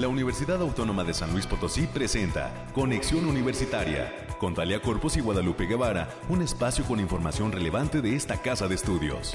[0.00, 5.66] La Universidad Autónoma de San Luis Potosí presenta Conexión Universitaria con Talia Corpus y Guadalupe
[5.66, 9.34] Guevara, un espacio con información relevante de esta casa de estudios.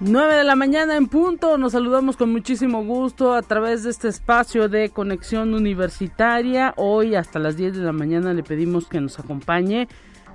[0.00, 4.08] 9 de la mañana en punto, nos saludamos con muchísimo gusto a través de este
[4.08, 6.74] espacio de conexión universitaria.
[6.76, 9.86] Hoy hasta las 10 de la mañana le pedimos que nos acompañe.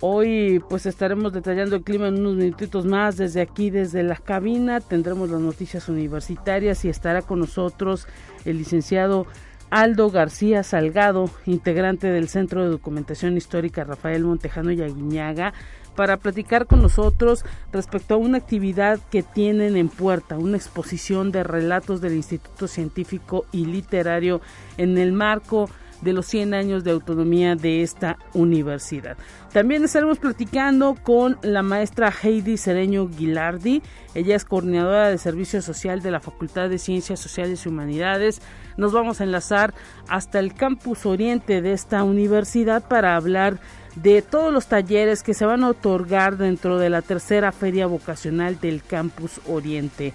[0.00, 4.80] Hoy pues estaremos detallando el clima en unos minutitos más desde aquí, desde la cabina.
[4.80, 8.06] Tendremos las noticias universitarias y estará con nosotros
[8.44, 9.26] el licenciado
[9.70, 15.52] Aldo García Salgado, integrante del Centro de Documentación Histórica Rafael Montejano y Aguiñaga,
[15.98, 21.42] para platicar con nosotros respecto a una actividad que tienen en puerta, una exposición de
[21.42, 24.40] relatos del Instituto Científico y Literario
[24.76, 25.68] en el marco
[26.00, 29.16] de los 100 años de autonomía de esta universidad.
[29.52, 33.82] También estaremos platicando con la maestra Heidi Cereño Guilardi.
[34.14, 38.40] Ella es coordinadora de Servicio Social de la Facultad de Ciencias Sociales y Humanidades.
[38.76, 39.74] Nos vamos a enlazar
[40.06, 43.58] hasta el campus oriente de esta universidad para hablar
[44.02, 48.60] de todos los talleres que se van a otorgar dentro de la tercera feria vocacional
[48.60, 50.12] del campus oriente.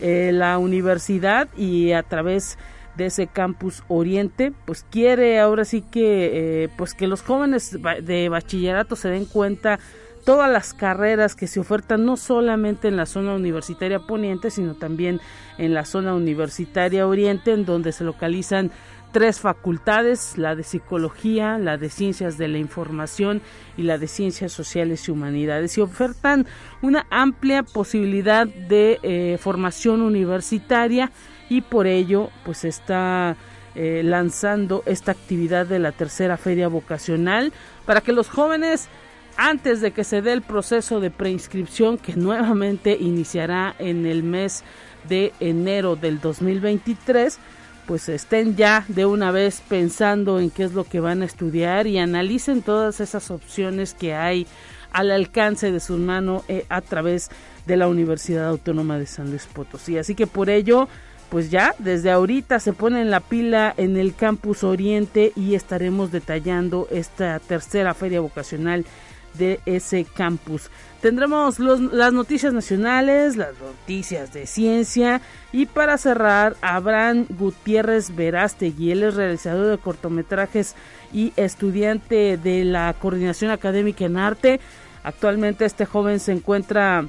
[0.00, 2.58] Eh, la universidad y a través
[2.96, 8.28] de ese campus oriente pues quiere ahora sí que eh, pues que los jóvenes de
[8.28, 9.78] bachillerato se den cuenta
[10.26, 15.20] todas las carreras que se ofertan no solamente en la zona universitaria poniente sino también
[15.56, 18.70] en la zona universitaria oriente en donde se localizan
[19.12, 23.42] tres facultades, la de psicología, la de ciencias de la información
[23.76, 26.46] y la de ciencias sociales y humanidades, y ofertan
[26.80, 31.12] una amplia posibilidad de eh, formación universitaria
[31.48, 33.36] y por ello pues está
[33.74, 37.52] eh, lanzando esta actividad de la tercera feria vocacional
[37.84, 38.88] para que los jóvenes
[39.36, 44.62] antes de que se dé el proceso de preinscripción que nuevamente iniciará en el mes
[45.08, 47.38] de enero del 2023
[47.86, 51.86] pues estén ya de una vez pensando en qué es lo que van a estudiar
[51.86, 54.46] y analicen todas esas opciones que hay
[54.92, 57.30] al alcance de su mano eh, a través
[57.66, 59.98] de la Universidad Autónoma de San Luis Potosí.
[59.98, 60.88] Así que por ello
[61.32, 66.12] pues ya desde ahorita se pone en la pila en el campus Oriente y estaremos
[66.12, 68.84] detallando esta tercera feria vocacional
[69.32, 70.70] de ese campus.
[71.02, 75.20] Tendremos las noticias nacionales, las noticias de ciencia
[75.50, 80.76] y para cerrar, Abraham Gutiérrez Verástegui, él es realizador de cortometrajes
[81.12, 84.60] y estudiante de la coordinación académica en arte.
[85.02, 87.04] Actualmente este joven se encuentra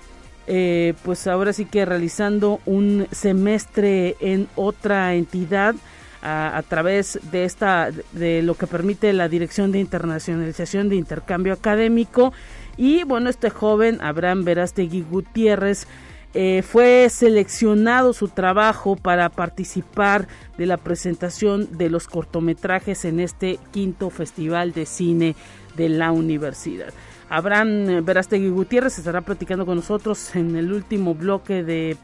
[0.48, 5.76] eh, pues ahora sí que realizando un semestre en otra entidad
[6.24, 12.32] a, través de esta de lo que permite la dirección de internacionalización de intercambio académico
[12.78, 15.88] y bueno este joven Abraham Verástegui Gutiérrez
[16.36, 23.60] eh, fue seleccionado su trabajo para participar de la presentación de los cortometrajes en este
[23.72, 25.36] quinto festival de cine
[25.76, 26.92] de la universidad.
[27.30, 31.98] Abraham Verástegui Gutiérrez estará platicando con nosotros en el último bloque de,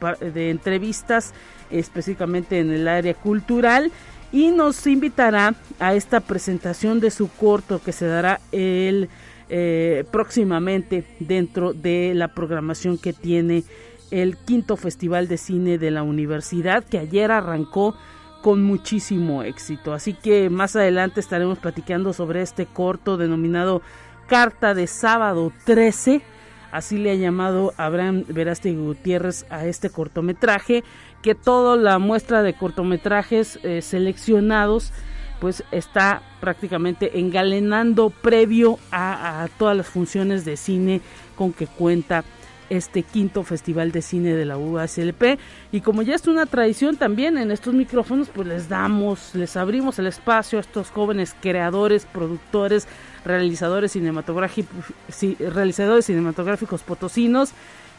[0.50, 1.34] entrevistas,
[1.70, 3.92] específicamente en el área cultural,
[4.32, 9.08] y nos invitará a esta presentación de su corto que se dará el
[9.50, 13.64] eh, próximamente dentro de la programación que tiene
[14.10, 17.96] el quinto Festival de Cine de la Universidad, que ayer arrancó
[18.42, 19.92] con muchísimo éxito.
[19.92, 23.82] Así que más adelante estaremos platicando sobre este corto denominado
[24.28, 26.22] carta de sábado 13,
[26.70, 30.84] así le ha llamado Abraham Verástegui Gutiérrez a este cortometraje,
[31.22, 34.92] que toda la muestra de cortometrajes eh, seleccionados
[35.40, 41.00] pues está prácticamente engalenando previo a, todas las funciones de cine
[41.34, 42.24] con que cuenta
[42.68, 45.40] este quinto festival de cine de la UASLP
[45.72, 49.98] y como ya es una tradición también en estos micrófonos pues les damos les abrimos
[49.98, 52.86] el espacio a estos jóvenes creadores productores
[53.24, 54.84] realizadores cinematográficos,
[55.40, 57.50] realizadores cinematográficos potosinos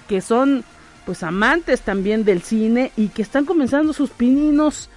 [0.07, 0.63] que son
[1.05, 4.89] pues amantes también del cine y que están comenzando sus pininos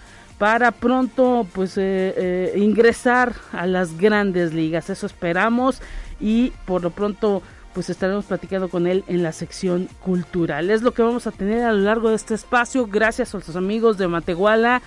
[0.45, 4.91] para pronto pues eh, eh, ingresar a las grandes ligas.
[4.91, 5.81] Eso esperamos
[6.21, 7.41] y por lo pronto
[7.73, 10.69] pues estaremos platicando con él en la sección cultural.
[10.69, 12.87] Es lo que vamos a tener a lo largo de este espacio.
[12.87, 14.83] Gracias a los amigos de Matehuala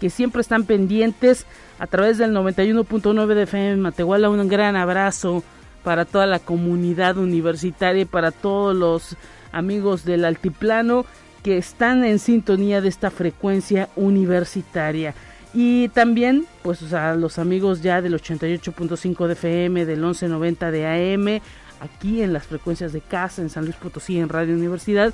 [0.00, 1.44] que siempre están pendientes
[1.78, 4.30] a través del 91.9 de FM Matehuala.
[4.30, 5.44] Un gran abrazo
[5.84, 9.18] para toda la comunidad universitaria y para todos los
[9.52, 11.04] amigos del altiplano
[11.42, 15.14] que están en sintonía de esta frecuencia universitaria.
[15.54, 21.42] Y también, pues a los amigos ya del 88.5 de FM, del 1190 de AM,
[21.80, 25.12] aquí en las frecuencias de casa, en San Luis Potosí, en Radio Universidad.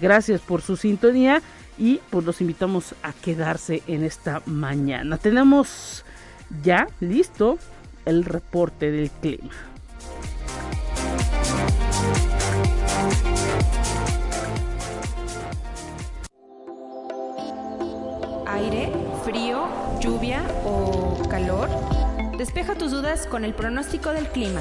[0.00, 1.42] Gracias por su sintonía
[1.76, 5.16] y pues los invitamos a quedarse en esta mañana.
[5.16, 6.04] Tenemos
[6.62, 7.58] ya listo
[8.04, 9.69] el reporte del clima.
[18.60, 18.92] Aire,
[19.24, 19.68] frío,
[20.00, 21.70] lluvia o calor.
[22.36, 24.60] Despeja tus dudas con el pronóstico del clima.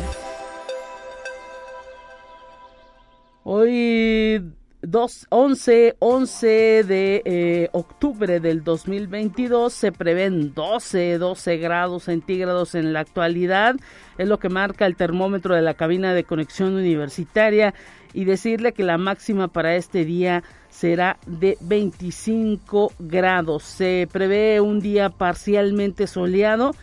[3.44, 6.48] Hoy 2, 11, 11
[6.86, 13.76] de eh, octubre del 2022 se prevén 12, 12 grados centígrados en la actualidad.
[14.18, 17.74] Es lo que marca el termómetro de la cabina de conexión universitaria
[18.14, 23.64] y decirle que la máxima para este día será de 25 grados.
[23.64, 26.74] Se prevé un día parcialmente soleado.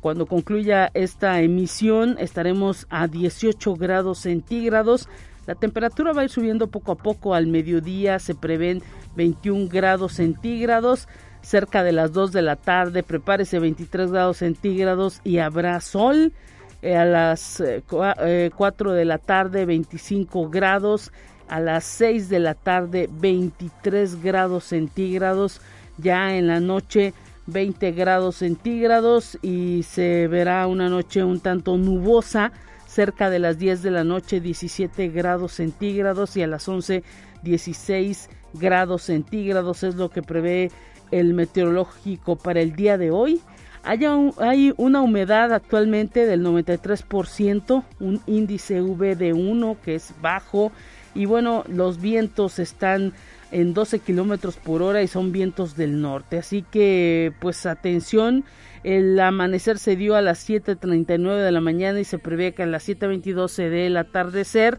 [0.00, 5.08] Cuando concluya esta emisión estaremos a 18 grados centígrados
[5.48, 7.32] la temperatura va a ir subiendo poco a poco.
[7.32, 8.82] Al mediodía se prevén
[9.16, 11.08] 21 grados centígrados.
[11.40, 16.34] Cerca de las 2 de la tarde, prepárese 23 grados centígrados y habrá sol.
[16.82, 21.12] Eh, a las 4 eh, eh, de la tarde, 25 grados.
[21.48, 25.62] A las 6 de la tarde, 23 grados centígrados.
[25.96, 27.14] Ya en la noche,
[27.46, 32.52] 20 grados centígrados y se verá una noche un tanto nubosa
[32.98, 37.04] cerca de las 10 de la noche 17 grados centígrados y a las 11
[37.44, 40.72] 16 grados centígrados es lo que prevé
[41.12, 43.40] el meteorológico para el día de hoy.
[43.84, 44.00] Hay,
[44.38, 50.72] hay una humedad actualmente del 93%, un índice V de 1 que es bajo
[51.14, 53.12] y bueno, los vientos están
[53.50, 56.38] en 12 kilómetros por hora y son vientos del norte.
[56.38, 58.44] Así que, pues atención,
[58.84, 62.66] el amanecer se dio a las 7.39 de la mañana y se prevé que a
[62.66, 64.78] las 7.22 se dé el atardecer.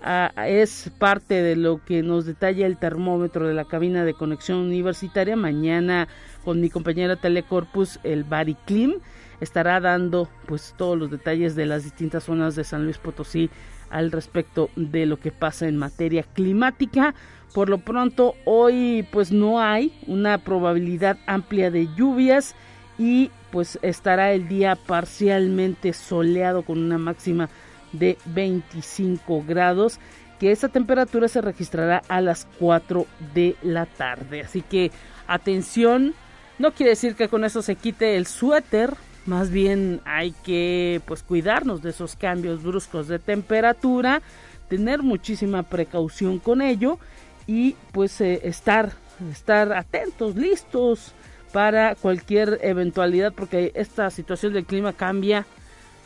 [0.00, 4.58] Ah, es parte de lo que nos detalla el termómetro de la cabina de conexión
[4.58, 5.34] universitaria.
[5.34, 6.08] Mañana
[6.44, 8.94] con mi compañera Telecorpus, el Bariclim,
[9.40, 13.50] estará dando pues todos los detalles de las distintas zonas de San Luis Potosí
[13.90, 17.14] al respecto de lo que pasa en materia climática.
[17.54, 22.54] Por lo pronto, hoy pues no hay una probabilidad amplia de lluvias
[22.98, 27.48] y pues estará el día parcialmente soleado con una máxima
[27.92, 29.98] de 25 grados
[30.38, 34.42] que esa temperatura se registrará a las 4 de la tarde.
[34.42, 34.90] Así que
[35.26, 36.14] atención,
[36.58, 38.94] no quiere decir que con eso se quite el suéter,
[39.28, 44.22] más bien hay que pues cuidarnos de esos cambios bruscos de temperatura,
[44.68, 46.98] tener muchísima precaución con ello
[47.46, 48.92] y pues eh, estar
[49.30, 51.12] estar atentos, listos
[51.52, 55.46] para cualquier eventualidad porque esta situación del clima cambia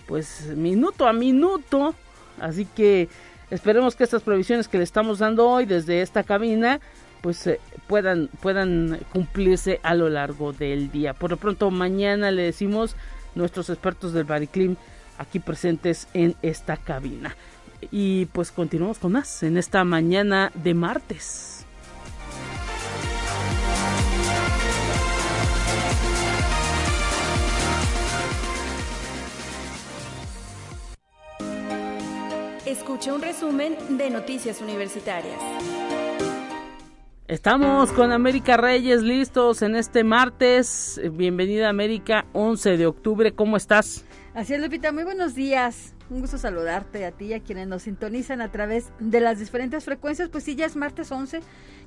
[0.07, 1.95] pues minuto a minuto,
[2.41, 3.09] así que
[3.51, 6.81] esperemos que estas previsiones que le estamos dando hoy desde esta cabina
[7.23, 11.15] pues eh, puedan puedan cumplirse a lo largo del día.
[11.15, 12.97] Por lo pronto mañana le decimos
[13.35, 14.77] nuestros expertos del Bariclim
[15.19, 17.35] aquí presentes en esta cabina.
[17.91, 21.65] Y pues continuamos con más en esta mañana de martes.
[32.65, 35.92] Escucha un resumen de Noticias Universitarias.
[37.33, 41.01] Estamos con América Reyes listos en este martes.
[41.13, 43.33] Bienvenida América, 11 de octubre.
[43.33, 44.05] ¿Cómo estás?
[44.35, 44.93] Así es, Lupita.
[44.93, 45.95] Muy buenos días.
[46.11, 49.83] Un gusto saludarte a ti y a quienes nos sintonizan a través de las diferentes
[49.83, 50.29] frecuencias.
[50.29, 51.41] Pues sí, ya es martes 11.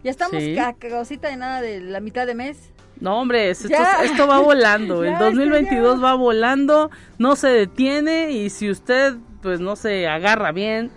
[0.03, 0.57] Ya estamos sí.
[0.89, 2.57] cosita de nada de la mitad de mes.
[2.99, 3.67] No, hombre, esto,
[4.01, 5.03] esto va volando.
[5.03, 10.89] El 2022 va volando, no se detiene y si usted pues no se agarra bien.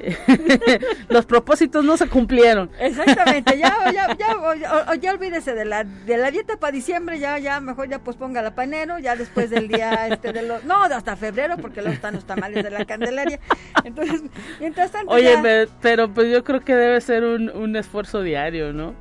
[1.08, 2.70] los propósitos no se cumplieron.
[2.78, 7.60] Exactamente, ya, ya, ya, ya, olvídese de la, de la dieta para diciembre, ya, ya,
[7.60, 11.56] mejor ya posponga la panero, ya después del día este de los, no, hasta febrero,
[11.58, 13.40] porque luego están los tamales de la Candelaria.
[13.84, 14.22] Entonces,
[14.58, 15.12] mientras tanto.
[15.12, 15.36] Oye,
[15.80, 18.94] pero pues yo creo que debe ser un, un esfuerzo diario, ¿no?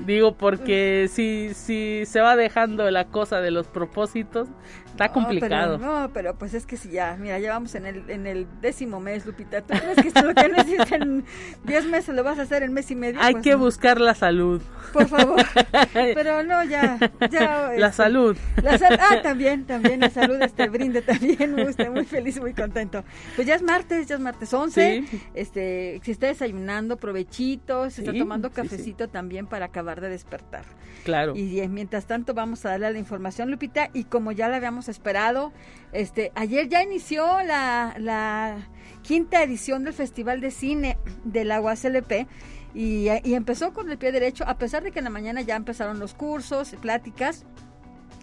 [0.00, 4.48] Digo, porque si, si se va dejando la cosa de los propósitos,
[4.96, 5.78] está complicado.
[5.78, 9.00] no, pero pues es que si ya, mira, ya vamos en el, en el décimo
[9.00, 9.62] mes, Lupita.
[9.62, 10.56] ¿Tú crees que esto lo que no
[10.96, 11.24] en
[11.64, 13.20] diez meses lo vas a hacer en mes y medio?
[13.20, 14.62] Hay pues que buscar la salud.
[14.92, 15.36] Por favor.
[15.92, 16.98] Pero no, ya.
[17.30, 18.36] ya la este, salud.
[18.62, 21.54] La sal ah, también, también la salud, este brinde también.
[21.54, 23.04] Muy, muy feliz, muy contento.
[23.34, 25.04] Pues ya es martes, ya es martes 11.
[25.34, 30.64] Este, si está desayunando, provechito, se está tomando cafecito también para acabar de despertar.
[31.04, 31.36] Claro.
[31.36, 35.52] Y mientras tanto vamos a darle la información, Lupita, y como ya la habíamos esperado,
[35.92, 38.68] este, ayer ya inició la,
[39.02, 42.26] quinta edición del Festival de Cine de la UASLP.
[42.74, 45.56] Y, y empezó con el pie derecho, a pesar de que en la mañana ya
[45.56, 47.46] empezaron los cursos, pláticas,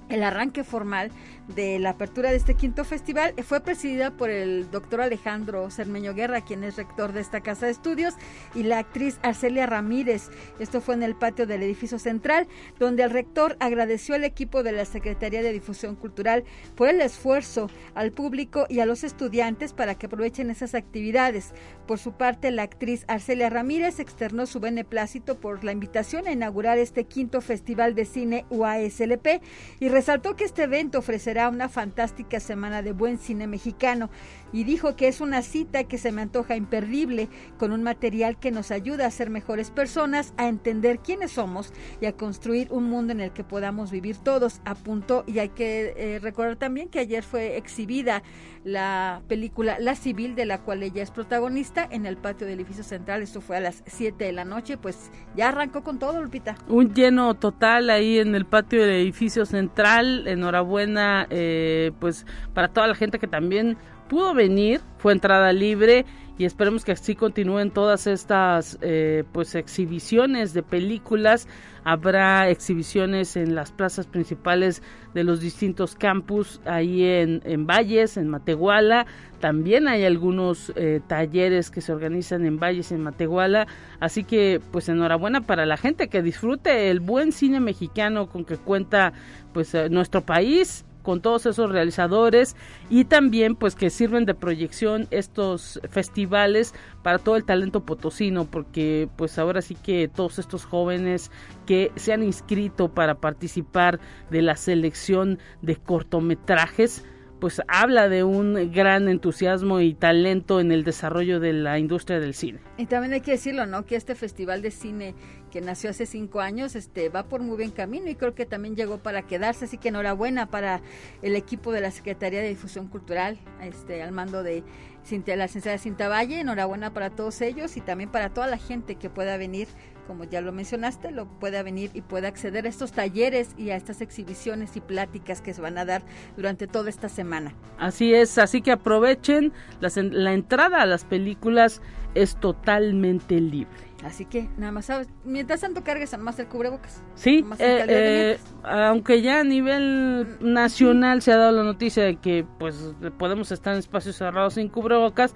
[0.10, 1.12] el arranque formal
[1.48, 6.42] de la apertura de este quinto festival fue presidida por el doctor Alejandro Cermeño Guerra,
[6.42, 8.14] quien es rector de esta casa de estudios,
[8.56, 10.30] y la actriz Arcelia Ramírez.
[10.60, 12.48] Esto fue en el patio del edificio central,
[12.80, 16.44] donde el rector agradeció al equipo de la Secretaría de Difusión Cultural
[16.76, 21.54] por el esfuerzo al público y a los estudiantes para que aprovechen esas actividades.
[21.88, 26.78] Por su parte, la actriz Arcelia Ramírez externó su beneplácito por la invitación a inaugurar
[26.78, 29.42] este quinto festival de cine UASLP
[29.80, 34.10] y resaltó que este evento ofrecerá una fantástica semana de buen cine mexicano
[34.54, 38.52] y dijo que es una cita que se me antoja imperdible, con un material que
[38.52, 43.12] nos ayuda a ser mejores personas, a entender quiénes somos y a construir un mundo
[43.12, 44.62] en el que podamos vivir todos.
[44.64, 48.24] Apuntó y hay que eh, recordar también que ayer fue exhibida
[48.64, 52.84] la película La Civil, de la cual ella es protagonista, en el patio del edificio
[52.84, 53.22] central.
[53.22, 56.56] Esto fue a las 7 de la noche, pues ya arrancó con todo, Lupita.
[56.68, 60.28] Un lleno total ahí en el patio del edificio central.
[60.28, 66.06] Enhorabuena eh, pues para toda la gente que también pudo venir, fue entrada libre
[66.38, 71.48] y esperemos que así continúen todas estas eh, pues exhibiciones de películas.
[71.84, 74.82] Habrá exhibiciones en las plazas principales
[75.14, 79.06] de los distintos campus ahí en, en Valles en Matehuala.
[79.42, 83.68] También hay algunos eh, talleres que se organizan en Valles en Matehuala.
[84.00, 88.58] Así que pues enhorabuena para la gente que disfrute el buen cine mexicano con que
[88.58, 89.14] cuenta
[89.54, 92.56] pues nuestro país con todos esos realizadores
[92.90, 99.08] y también pues que sirven de proyección estos festivales para todo el talento potosino porque
[99.16, 101.30] pues ahora sí que todos estos jóvenes
[101.68, 104.00] que se han inscrito para participar
[104.32, 107.04] de la selección de cortometrajes
[107.44, 112.34] pues habla de un gran entusiasmo y talento en el desarrollo de la industria del
[112.34, 112.62] cine.
[112.78, 113.86] Y también hay que decirlo, ¿no?
[113.86, 115.14] Que este festival de cine
[115.52, 118.78] que nació hace cinco años, este, va por muy buen camino y creo que también
[118.78, 120.82] llegó para quedarse, así que enhorabuena para
[121.22, 124.64] el equipo de la Secretaría de Difusión Cultural, este, al mando de
[125.06, 128.96] Cintia, la licenciada Cinta Valle, enhorabuena para todos ellos y también para toda la gente
[128.96, 129.68] que pueda venir
[130.08, 133.76] como ya lo mencionaste, lo pueda venir y pueda acceder a estos talleres y a
[133.76, 136.04] estas exhibiciones y pláticas que se van a dar
[136.36, 137.54] durante toda esta semana.
[137.78, 141.82] Así es, así que aprovechen, la entrada a las películas
[142.16, 143.94] es totalmente libre.
[144.04, 145.08] Así que nada más, ¿sabes?
[145.24, 147.02] mientras tanto cargues más el cubrebocas.
[147.16, 152.46] Sí, eh, eh, aunque ya a nivel nacional se ha dado la noticia de que
[152.60, 155.34] pues podemos estar en espacios cerrados sin cubrebocas,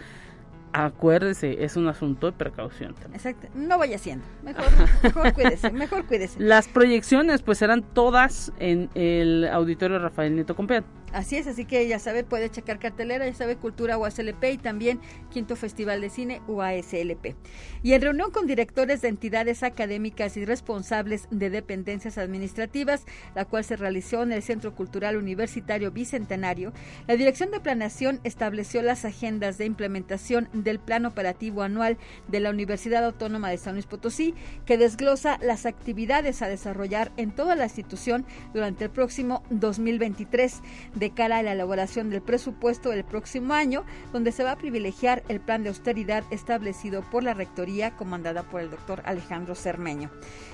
[0.74, 2.96] acuérdese, es un asunto de precaución.
[3.14, 4.66] Exacto, no vaya haciendo, mejor,
[5.04, 6.40] mejor cuídese, mejor cuídese.
[6.40, 10.86] Las proyecciones pues serán todas en el auditorio Rafael Nieto Compeán.
[11.14, 15.00] Así es, así que ya sabe, puede checar cartelera, ya sabe, Cultura UASLP y también
[15.32, 17.36] Quinto Festival de Cine UASLP.
[17.82, 23.64] Y en reunión con directores de entidades académicas y responsables de dependencias administrativas, la cual
[23.64, 26.74] se realizó en el Centro Cultural Universitario Bicentenario,
[27.08, 31.98] la Dirección de Planeación estableció las agendas de implementación del Plan Operativo Anual
[32.28, 34.34] de la Universidad Autónoma de San Luis Potosí,
[34.66, 40.62] que desglosa las actividades a desarrollar en toda la institución durante el próximo 2023
[40.96, 45.24] de cara a la elaboración del presupuesto del próximo año, donde se va a privilegiar
[45.28, 50.10] el plan de austeridad establecido por la Rectoría comandada por el doctor Alejandro Cermeño.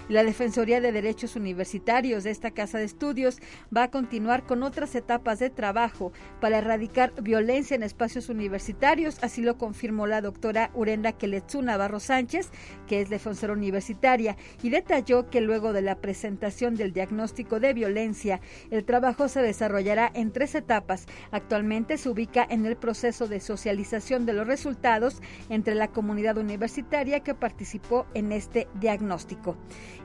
[0.10, 3.40] La Defensoría de Derechos Universitarios de esta Casa de Estudios
[3.76, 9.42] va a continuar con otras etapas de trabajo para erradicar violencia en espacios universitarios, así
[9.42, 12.50] lo confirmó la doctora Urenda Keletsu Navarro Sánchez,
[12.86, 18.42] que es defensora universitaria, y detalló que luego de la presentación del diagnóstico de violencia,
[18.72, 21.06] el trabajo se desarrollará en tres etapas.
[21.32, 27.22] Actualmente se ubica en el proceso de socialización de los resultados entre la comunidad universitaria
[27.22, 29.56] que participó en este diagnóstico.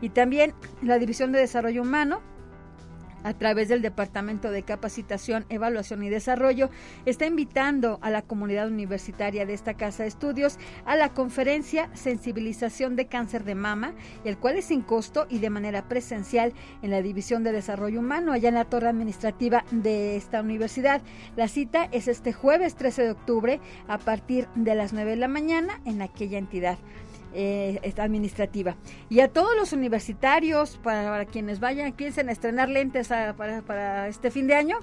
[0.00, 2.20] Y también la División de Desarrollo Humano
[3.28, 6.70] a través del Departamento de Capacitación, Evaluación y Desarrollo,
[7.04, 12.96] está invitando a la comunidad universitaria de esta Casa de Estudios a la conferencia Sensibilización
[12.96, 13.92] de Cáncer de Mama,
[14.24, 18.32] el cual es sin costo y de manera presencial en la División de Desarrollo Humano,
[18.32, 21.02] allá en la torre administrativa de esta universidad.
[21.36, 25.28] La cita es este jueves 13 de octubre a partir de las 9 de la
[25.28, 26.78] mañana en aquella entidad
[27.40, 28.76] eh, administrativa.
[29.08, 34.48] Y a todos los universitarios, para, quienes vayan, piensen estrenar lentes para, para este fin
[34.48, 34.78] de año,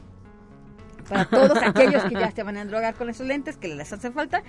[1.09, 4.12] para todos aquellos que ya se van a drogar con esos lentes, que les hace
[4.12, 4.41] falta,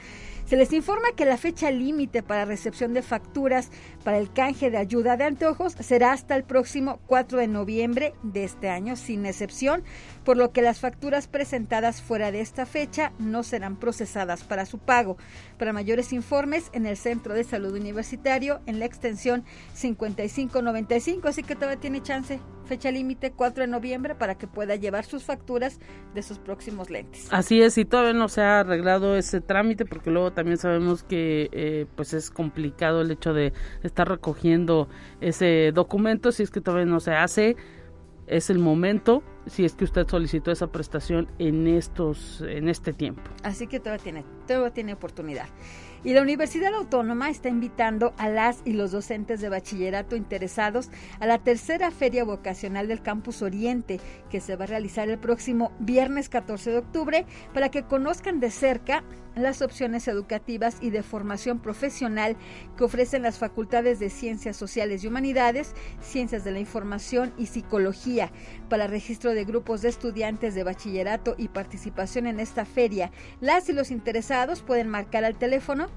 [0.44, 3.70] se les informa que la fecha límite para recepción de facturas
[4.04, 8.44] para el canje de ayuda de anteojos será hasta el próximo 4 de noviembre de
[8.44, 9.82] este año, sin excepción,
[10.26, 14.78] por lo que las facturas presentadas fuera de esta fecha no serán procesadas para su
[14.78, 15.16] pago.
[15.56, 21.54] Para mayores informes, en el Centro de Salud Universitario, en la extensión 5595, así que
[21.54, 22.40] todavía tiene chance.
[22.64, 25.78] Fecha límite 4 de noviembre para que pueda llevar sus facturas
[26.12, 27.28] de sus próximos lentes.
[27.30, 31.49] Así es, y todavía no se ha arreglado ese trámite porque luego también sabemos que
[31.52, 33.52] eh, pues es complicado el hecho de
[33.85, 34.88] estar recogiendo
[35.21, 37.54] ese documento si es que todavía no se hace
[38.26, 43.23] es el momento si es que usted solicitó esa prestación en estos en este tiempo.
[43.42, 45.47] Así que todavía tiene todavía tiene oportunidad.
[46.04, 51.26] Y la Universidad Autónoma está invitando a las y los docentes de bachillerato interesados a
[51.26, 56.28] la tercera Feria Vocacional del Campus Oriente, que se va a realizar el próximo viernes
[56.28, 59.02] 14 de octubre, para que conozcan de cerca
[59.37, 62.37] las opciones educativas y de formación profesional
[62.76, 68.33] que ofrecen las facultades de Ciencias Sociales y Humanidades, Ciencias de la Información y Psicología.
[68.69, 73.73] Para registro de grupos de estudiantes de bachillerato y participación en esta feria, las y
[73.73, 75.88] los interesados pueden marcar al teléfono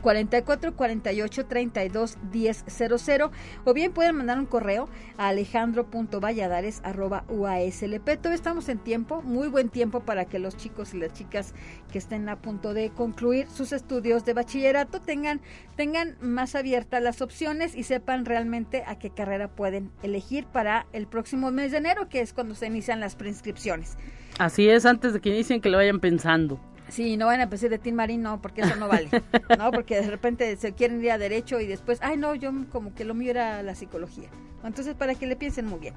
[0.00, 3.30] 44 48 32 10 00
[3.64, 8.04] o bien pueden mandar un correo a alejandro.valladares arroba uaslp.
[8.04, 11.54] Todavía estamos en tiempo, muy buen tiempo para que los chicos y las chicas
[11.92, 15.40] que estén a punto de concluir sus estudios de bachillerato tengan,
[15.76, 21.06] tengan más abiertas las opciones y sepan realmente a qué carrera pueden elegir para el
[21.06, 23.96] próximo mes de enero, que es cuando se inician las preinscripciones.
[24.38, 26.60] Así es, antes de que inicien que lo vayan pensando.
[26.90, 29.08] Sí, no van a empezar de Tim Marín, no, porque eso no vale,
[29.58, 29.70] ¿no?
[29.70, 33.04] Porque de repente se quieren ir a derecho y después, ay, no, yo como que
[33.04, 34.28] lo mío era la psicología.
[34.64, 35.94] Entonces, para que le piensen muy bien.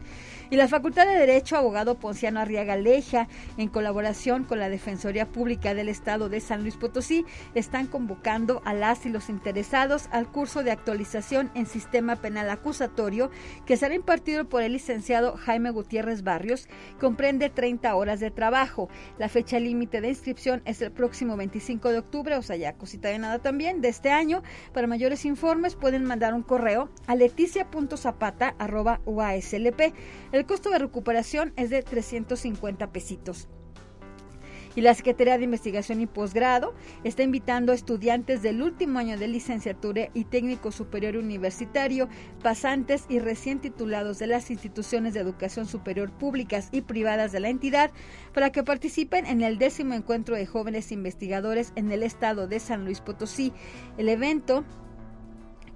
[0.49, 5.73] Y la Facultad de Derecho, abogado Ponciano Arriaga Leja, en colaboración con la Defensoría Pública
[5.73, 10.63] del Estado de San Luis Potosí, están convocando a las y los interesados al curso
[10.63, 13.29] de actualización en sistema penal acusatorio
[13.65, 16.69] que será impartido por el licenciado Jaime Gutiérrez Barrios.
[16.99, 18.89] Comprende 30 horas de trabajo.
[19.17, 23.09] La fecha límite de inscripción es el próximo 25 de octubre, o sea, ya cosita
[23.09, 24.43] de nada también, de este año.
[24.73, 29.93] Para mayores informes pueden mandar un correo a leticia.zapata arroba UASLP.
[30.31, 33.47] El costo de recuperación es de 350 pesitos.
[34.75, 39.27] Y la Secretaría de Investigación y Posgrado está invitando a estudiantes del último año de
[39.27, 42.09] licenciatura y técnico superior universitario,
[42.41, 47.49] pasantes y recién titulados de las instituciones de educación superior públicas y privadas de la
[47.49, 47.91] entidad
[48.33, 52.85] para que participen en el décimo encuentro de jóvenes investigadores en el estado de San
[52.85, 53.53] Luis Potosí.
[53.97, 54.65] El evento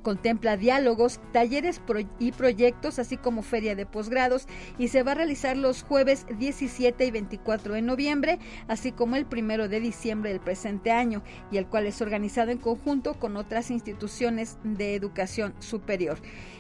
[0.08, 1.82] Contempla diálogos, talleres
[2.18, 7.06] y proyectos, así como feria de posgrados, y se va a realizar los jueves 17
[7.06, 8.40] y 24 de noviembre,
[8.70, 12.58] así como el primero de diciembre del presente año, y el cual es organizado en
[12.58, 16.20] conjunto con otras instituciones de educación superior.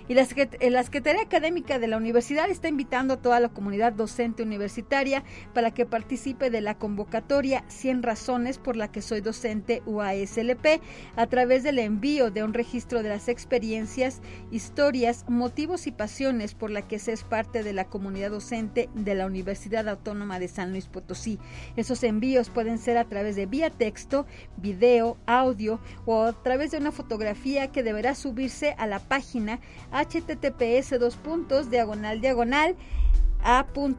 [0.09, 5.23] Y la, Secretaría Académica de la Universidad está invitando a toda la comunidad docente universitaria
[5.53, 10.81] para que participe de la convocatoria 100 razones por la que soy docente UASLP
[11.17, 16.71] a través del envío de un registro de las experiencias, historias, motivos y pasiones por
[16.71, 20.71] la que se es parte de la comunidad docente de la Universidad Autónoma de San
[20.71, 21.37] Luis Potosí.
[21.75, 26.77] Esos envíos pueden ser a través de vía texto, video, audio o a través de
[26.77, 29.59] una fotografía que deberá subirse a la página
[30.03, 32.75] https dos puntos diagonal diagonal
[33.43, 33.93] a.uaslp.mx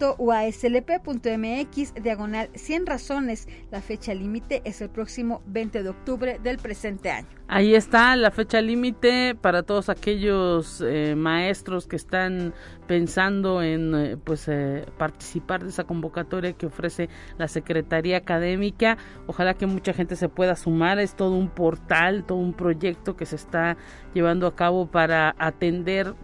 [2.03, 3.49] diagonal 100 razones.
[3.71, 7.38] La fecha límite es el próximo 20 de octubre del presente año.
[7.51, 12.53] Ahí está la fecha límite para todos aquellos eh, maestros que están
[12.87, 17.09] pensando en eh, pues eh, participar de esa convocatoria que ofrece
[17.39, 18.99] la Secretaría Académica.
[19.27, 20.99] Ojalá que mucha gente se pueda sumar.
[20.99, 23.79] Es todo un portal, todo un proyecto que se está
[24.13, 26.15] llevando a cabo para atender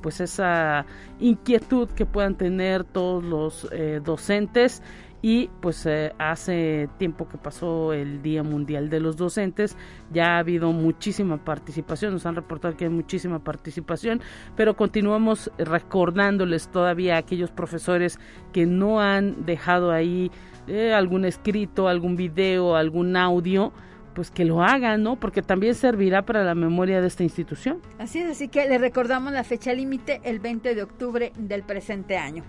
[0.00, 0.86] pues esa
[1.18, 3.68] inquietud que puedan tener todos los
[4.04, 4.80] docentes
[5.22, 9.76] y pues eh, hace tiempo que pasó el Día Mundial de los Docentes,
[10.12, 14.20] ya ha habido muchísima participación, nos han reportado que hay muchísima participación,
[14.56, 18.18] pero continuamos recordándoles todavía a aquellos profesores
[18.52, 20.30] que no han dejado ahí
[20.68, 23.72] eh, algún escrito, algún video, algún audio,
[24.14, 25.16] pues que lo hagan, ¿no?
[25.16, 27.82] Porque también servirá para la memoria de esta institución.
[27.98, 32.16] Así es, así que le recordamos la fecha límite el 20 de octubre del presente
[32.16, 32.42] año.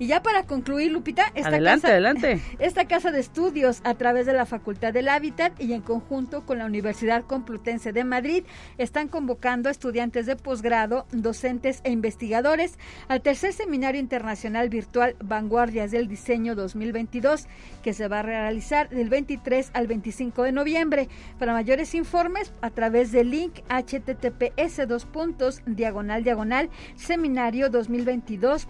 [0.00, 2.40] Y ya para concluir, Lupita, esta, adelante, casa, adelante.
[2.60, 6.58] esta casa de estudios a través de la Facultad del Hábitat y en conjunto con
[6.58, 8.44] la Universidad Complutense de Madrid
[8.78, 15.90] están convocando a estudiantes de posgrado, docentes e investigadores al tercer Seminario Internacional Virtual Vanguardias
[15.90, 17.48] del Diseño 2022
[17.82, 21.08] que se va a realizar del 23 al 25 de noviembre.
[21.38, 28.66] Para mayores informes a través del link https dos puntos diagonal diagonal seminario 2022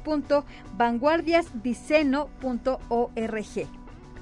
[1.19, 3.67] vanguardiasdiceno.org.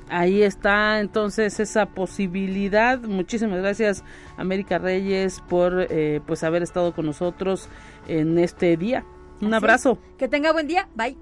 [0.08, 3.00] Ahí está entonces esa posibilidad.
[3.00, 4.04] Muchísimas gracias
[4.36, 7.68] América Reyes por eh, pues haber estado con nosotros
[8.06, 9.04] en este día.
[9.40, 9.92] Un Así abrazo.
[9.92, 9.98] es.
[10.16, 10.88] Que tenga buen día.
[10.94, 11.16] Bye.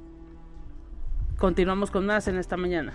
[1.38, 2.92] Continuamos con más en esta mañana.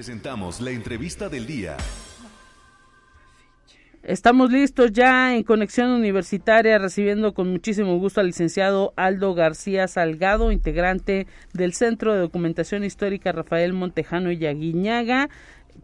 [0.00, 1.76] Presentamos la entrevista del día.
[4.02, 10.52] Estamos listos ya en Conexión Universitaria, recibiendo con muchísimo gusto al licenciado Aldo García Salgado,
[10.52, 15.28] integrante del Centro de Documentación Histórica Rafael Montejano y Yaguiñaga.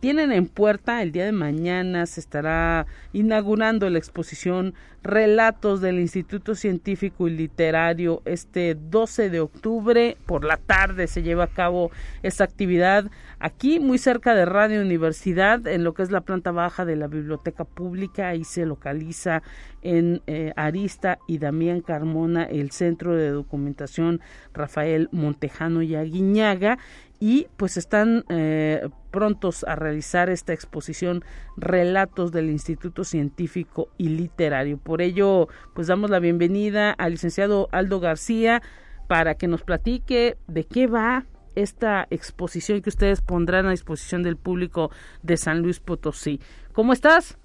[0.00, 4.72] Tienen en puerta el día de mañana, se estará inaugurando la exposición
[5.06, 8.22] Relatos del Instituto Científico y Literario.
[8.24, 11.92] Este 12 de octubre por la tarde se lleva a cabo
[12.24, 16.84] esta actividad aquí muy cerca de Radio Universidad, en lo que es la planta baja
[16.84, 18.28] de la Biblioteca Pública.
[18.28, 19.42] Ahí se localiza
[19.82, 24.20] en eh, Arista y Damián Carmona el Centro de Documentación
[24.52, 26.78] Rafael Montejano y Aguiñaga
[27.18, 31.24] y pues están eh, prontos a realizar esta exposición
[31.56, 34.76] Relatos del Instituto Científico y Literario.
[34.76, 38.62] Por ello, pues damos la bienvenida al licenciado Aldo García
[39.08, 44.36] para que nos platique de qué va esta exposición que ustedes pondrán a disposición del
[44.36, 44.90] público
[45.22, 46.40] de San Luis Potosí.
[46.72, 47.38] ¿Cómo estás?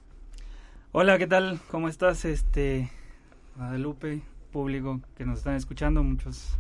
[0.92, 1.60] Hola, ¿qué tal?
[1.70, 2.92] ¿Cómo estás, este
[3.56, 6.04] Guadalupe, público que nos están escuchando?
[6.04, 6.58] Muchos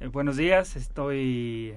[0.00, 0.76] eh, buenos días.
[0.76, 1.72] Estoy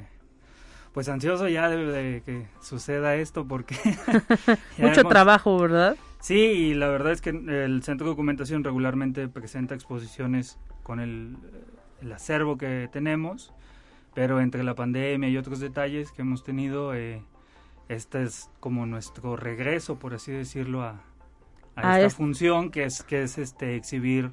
[0.93, 3.75] pues ansioso ya de, de que suceda esto porque
[4.77, 5.95] Mucho hemos- trabajo, ¿verdad?
[6.19, 11.37] Sí, y la verdad es que el Centro de Documentación regularmente presenta exposiciones con el,
[12.01, 13.53] el acervo que tenemos,
[14.13, 17.23] pero entre la pandemia y otros detalles que hemos tenido, eh,
[17.87, 21.01] este es como nuestro regreso, por así decirlo, a,
[21.75, 24.31] a A esta est- función que es que es este exhibir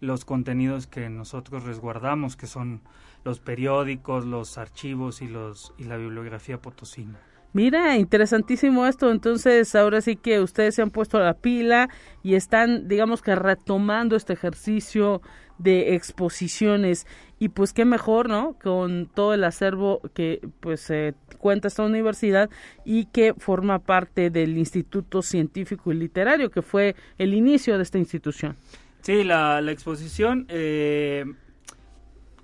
[0.00, 2.82] los contenidos que nosotros resguardamos, que son
[3.24, 7.20] los periódicos, los archivos y los y la bibliografía potosina.
[7.52, 9.10] Mira, interesantísimo esto.
[9.10, 11.88] Entonces, ahora sí que ustedes se han puesto a la pila
[12.22, 15.20] y están, digamos que retomando este ejercicio
[15.58, 17.06] de exposiciones.
[17.38, 18.54] Y pues qué mejor, ¿no?
[18.62, 22.50] Con todo el acervo que pues eh, cuenta esta universidad
[22.84, 27.98] y que forma parte del Instituto Científico y Literario, que fue el inicio de esta
[27.98, 28.56] institución.
[29.02, 31.24] Sí, la, la exposición, eh,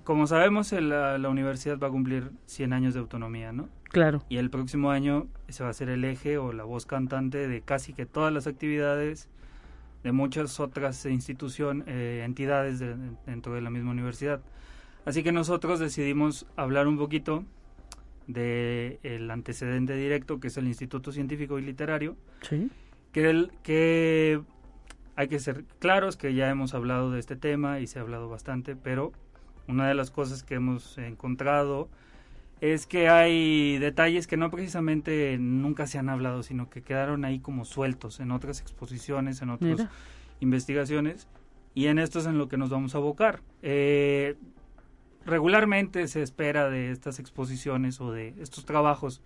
[0.03, 3.69] como sabemos, la, la universidad va a cumplir 100 años de autonomía, ¿no?
[3.89, 4.23] Claro.
[4.29, 7.61] Y el próximo año se va a ser el eje o la voz cantante de
[7.61, 9.29] casi que todas las actividades
[10.03, 12.95] de muchas otras instituciones, entidades de-
[13.25, 14.41] dentro de la misma universidad.
[15.05, 17.43] Así que nosotros decidimos hablar un poquito
[18.27, 22.69] de el antecedente directo que es el Instituto Científico y Literario, Sí.
[23.13, 24.41] que, el, que
[25.15, 28.27] hay que ser claros que ya hemos hablado de este tema y se ha hablado
[28.29, 29.13] bastante, pero
[29.67, 31.89] una de las cosas que hemos encontrado
[32.61, 37.39] es que hay detalles que no precisamente nunca se han hablado, sino que quedaron ahí
[37.39, 39.91] como sueltos en otras exposiciones, en Mira.
[40.39, 41.27] investigaciones
[41.75, 43.41] y en esto es en lo que nos vamos a abocar.
[43.61, 44.35] Eh,
[45.25, 49.21] regularmente se espera de estas exposiciones o de estos trabajos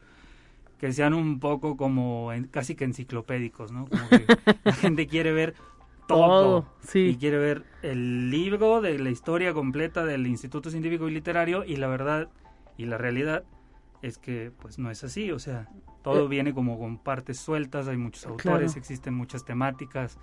[0.77, 3.87] que sean un poco como casi que enciclopédicos, ¿no?
[3.87, 4.25] Como que
[4.65, 5.53] la gente quiere ver
[6.07, 7.11] todo, sí.
[7.11, 11.77] y quiere ver el libro de la historia completa del Instituto Científico y Literario y
[11.77, 12.29] la verdad
[12.77, 13.43] y la realidad
[14.01, 15.69] es que pues no es así, o sea,
[16.03, 16.27] todo eh.
[16.27, 20.17] viene como con partes sueltas, hay muchos autores, existen muchas temáticas,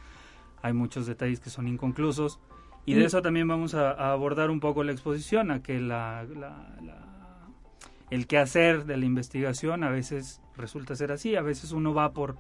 [0.63, 2.41] hay muchos detalles que son inconclusos.
[2.85, 6.27] Y de eso también vamos a, abordar un poco la exposición, a que la,
[8.11, 12.37] el quehacer de la investigación a veces resulta ser así, a veces uno va por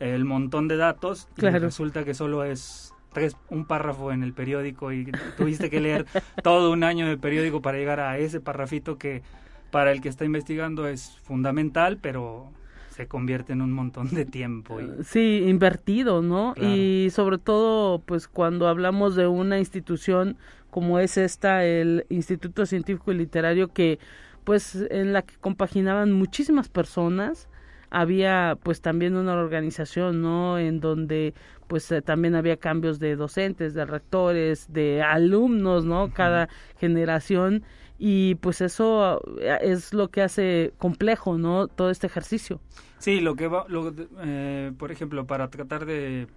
[0.00, 4.92] el montón de datos y resulta que solo es tres, un párrafo en el periódico
[4.92, 6.06] y tuviste que leer
[6.42, 9.22] todo un año de periódico para llegar a ese parrafito que
[9.70, 12.50] para el que está investigando es fundamental, pero
[12.90, 14.80] se convierte en un montón de tiempo.
[14.80, 15.04] Y...
[15.04, 16.54] Sí, invertido, ¿no?
[16.56, 20.36] Y sobre todo, pues cuando hablamos de una institución
[20.70, 23.98] como es esta, el Instituto Científico y Literario, que
[24.44, 27.48] pues en la que compaginaban muchísimas personas,
[27.90, 30.58] había pues también una organización, ¿no?
[30.58, 31.34] En donde
[31.66, 36.12] pues eh, también había cambios de docentes, de rectores, de alumnos, ¿no?
[36.12, 36.48] Cada
[36.78, 37.64] generación
[37.98, 41.66] y pues eso eh, es lo que hace complejo, ¿no?
[41.66, 42.60] Todo este ejercicio.
[42.98, 46.28] Sí, lo que va, lo, eh, por ejemplo, para tratar de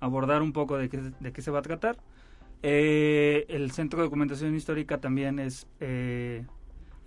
[0.00, 1.98] abordar un poco de qué, de qué se va a tratar,
[2.62, 6.46] eh, el Centro de Documentación Histórica también es el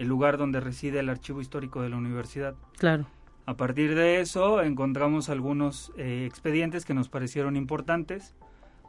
[0.07, 2.55] lugar donde reside el archivo histórico de la universidad.
[2.77, 3.07] Claro.
[3.45, 8.35] A partir de eso encontramos algunos expedientes que nos parecieron importantes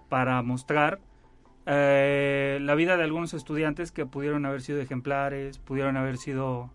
[0.09, 1.01] para mostrar
[1.67, 6.71] eh, la vida de algunos estudiantes que pudieron haber sido ejemplares, pudieron haber sido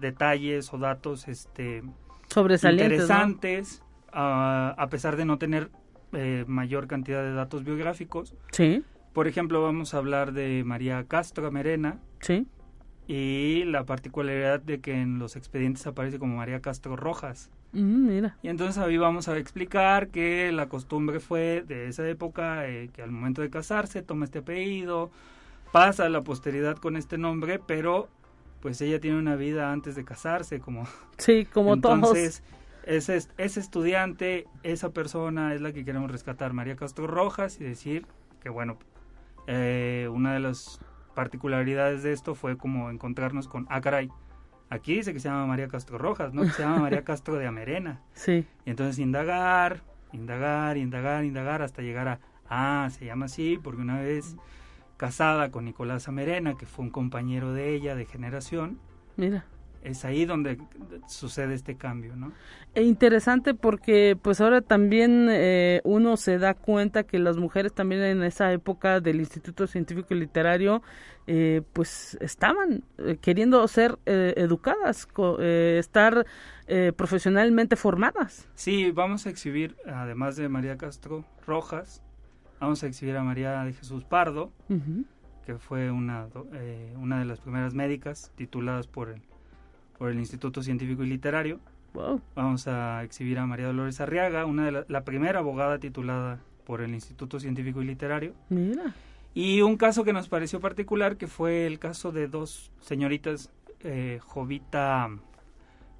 [0.00, 1.82] detalles o datos este,
[2.36, 5.70] interesantes, a pesar de no tener
[6.12, 8.34] eh, mayor cantidad de datos biográficos.
[8.52, 8.84] Sí.
[9.12, 11.98] Por ejemplo, vamos a hablar de María Castro Merena.
[12.20, 12.46] Sí.
[13.06, 17.50] Y la particularidad de que en los expedientes aparece como María Castro Rojas.
[17.72, 18.36] Mm, mira.
[18.42, 23.02] Y entonces ahí vamos a explicar que la costumbre fue de esa época eh, que
[23.02, 25.10] al momento de casarse toma este apellido,
[25.72, 28.08] pasa a la posteridad con este nombre, pero
[28.60, 30.86] pues ella tiene una vida antes de casarse, como...
[31.18, 32.42] Sí, como entonces,
[32.84, 38.06] Ese, ese estudiante, esa persona es la que queremos rescatar, María Castro Rojas, y decir
[38.40, 38.78] que bueno,
[39.46, 40.80] eh, una de las
[41.14, 44.10] particularidades de esto fue como encontrarnos con, ah caray,
[44.70, 46.42] Aquí dice que se llama María Castro Rojas, ¿no?
[46.42, 48.00] Que se llama María Castro de Amerena.
[48.14, 48.46] Sí.
[48.64, 54.00] Y entonces indagar, indagar, indagar, indagar hasta llegar a, ah, se llama así porque una
[54.00, 54.36] vez
[54.96, 58.78] casada con Nicolás Amerena, que fue un compañero de ella de generación.
[59.16, 59.44] Mira
[59.84, 60.58] es ahí donde
[61.06, 62.32] sucede este cambio, ¿no?
[62.74, 68.02] E interesante porque pues ahora también eh, uno se da cuenta que las mujeres también
[68.02, 70.82] en esa época del Instituto Científico y Literario
[71.26, 75.06] eh, pues estaban eh, queriendo ser educadas,
[75.38, 76.26] estar
[76.96, 78.48] profesionalmente formadas.
[78.54, 82.02] Sí, vamos a exhibir, además de María Castro Rojas,
[82.58, 84.50] vamos a exhibir a María de Jesús Pardo,
[85.44, 86.26] que fue una,
[86.96, 89.20] una de las primeras médicas tituladas por el
[89.98, 91.60] por el Instituto Científico y Literario.
[92.34, 96.92] Vamos a exhibir a María Dolores Arriaga, una de la, primera abogada titulada por el
[96.92, 98.34] Instituto Científico y Literario.
[98.48, 98.94] Mira.
[99.32, 104.18] Y un caso que nos pareció particular, que fue el caso de dos señoritas, eh,
[104.24, 105.08] Jovita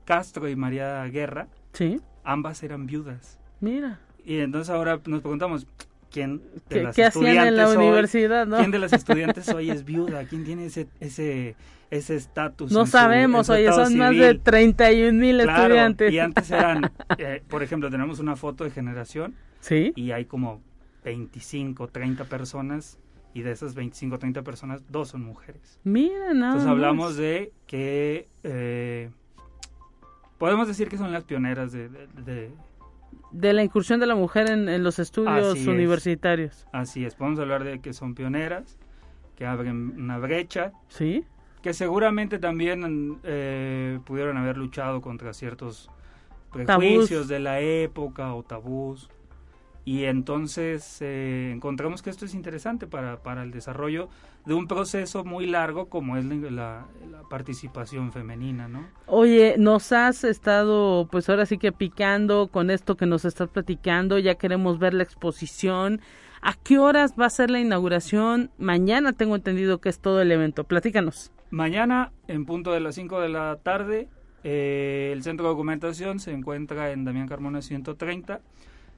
[0.04, 1.48] Castro y María Guerra.
[1.72, 2.00] Sí.
[2.24, 3.38] Ambas eran viudas.
[3.60, 4.00] Mira.
[4.24, 5.66] Y entonces ahora nos preguntamos,
[6.14, 10.24] quién de las hacían en la universidad, ¿Quién de las estudiantes hoy es viuda?
[10.24, 11.56] ¿Quién tiene ese ese
[11.90, 12.70] ese estatus?
[12.70, 16.12] No sabemos, oye, son más de 31 mil estudiantes.
[16.12, 19.34] Y antes eran, eh, por ejemplo, tenemos una foto de generación.
[19.58, 19.92] Sí.
[19.96, 20.62] Y hay como
[21.04, 22.98] 25, 30 personas
[23.34, 25.80] y de esas 25, 30 personas, dos son mujeres.
[25.82, 29.10] Miren, nada Entonces hablamos de que eh,
[30.38, 32.52] podemos decir que son las pioneras de de
[33.40, 36.66] la incursión de la mujer en, los estudios universitarios.
[36.72, 38.78] Así es, podemos hablar de que son pioneras,
[39.36, 40.72] que abren una brecha.
[40.88, 41.24] Sí.
[41.62, 45.90] Que seguramente también eh, pudieron haber luchado contra ciertos
[46.52, 49.10] prejuicios de la época o tabús.
[49.84, 54.08] Y entonces eh, encontramos que esto es interesante para, para el desarrollo
[54.46, 56.86] de un proceso muy largo como es la,
[57.28, 58.86] participación femenina, ¿no?
[59.06, 64.18] Oye, nos has estado pues ahora sí que picando con esto que nos estás platicando,
[64.18, 66.00] ya queremos ver la exposición.
[66.42, 68.50] ¿A qué horas va a ser la inauguración?
[68.58, 70.64] Mañana tengo entendido que es todo el evento.
[70.64, 71.32] Platícanos.
[71.50, 74.08] Mañana, en punto de las 5 de la tarde,
[74.44, 78.40] eh, el centro de documentación se encuentra en Damián Carmona 130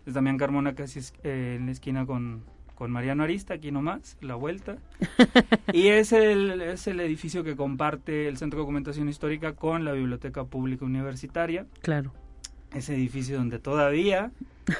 [0.06, 2.44] Es Damián Carmona casi eh, en la esquina con,
[2.76, 4.76] con Mariano Arista, aquí nomás, la vuelta.
[5.72, 9.92] y es el, es el edificio que comparte el Centro de Documentación Histórica con la
[9.92, 11.66] Biblioteca Pública Universitaria.
[11.82, 12.12] Claro.
[12.72, 14.30] Ese edificio donde todavía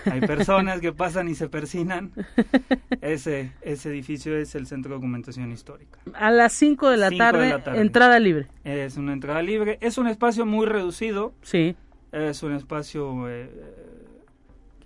[0.05, 2.13] hay personas que pasan y se persinan.
[3.01, 6.01] Ese, ese edificio es el Centro de Documentación Histórica.
[6.15, 8.49] A las 5 de, la tarde, entrada libre.
[8.65, 9.79] Es una entrada libre.
[9.81, 11.35] Es un espacio muy reducido.
[11.43, 11.77] Sí.
[12.11, 13.49] Es un espacio eh,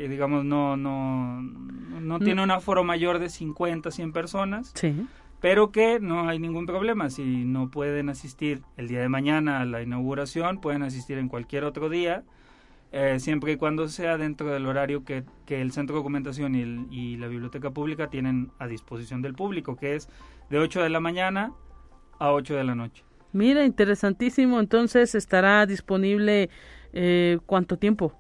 [0.00, 4.72] que, digamos, no, no, no tiene un aforo mayor de 50, 100 personas.
[4.74, 4.94] Sí.
[5.42, 7.10] Pero que no hay ningún problema.
[7.10, 11.64] Si no pueden asistir el día de mañana a la inauguración, pueden asistir en cualquier
[11.64, 12.22] otro día
[12.92, 16.86] eh, siempre y cuando sea dentro del horario que, que el Centro de Documentación y,
[16.90, 20.08] y, la Biblioteca Pública tienen a disposición del público, que es
[20.48, 21.52] de 8 de la mañana
[22.18, 23.04] a 8 de la noche.
[23.34, 24.60] Mira, interesantísimo.
[24.60, 26.48] Entonces, ¿estará disponible
[26.94, 28.14] eh, cuánto tiempo?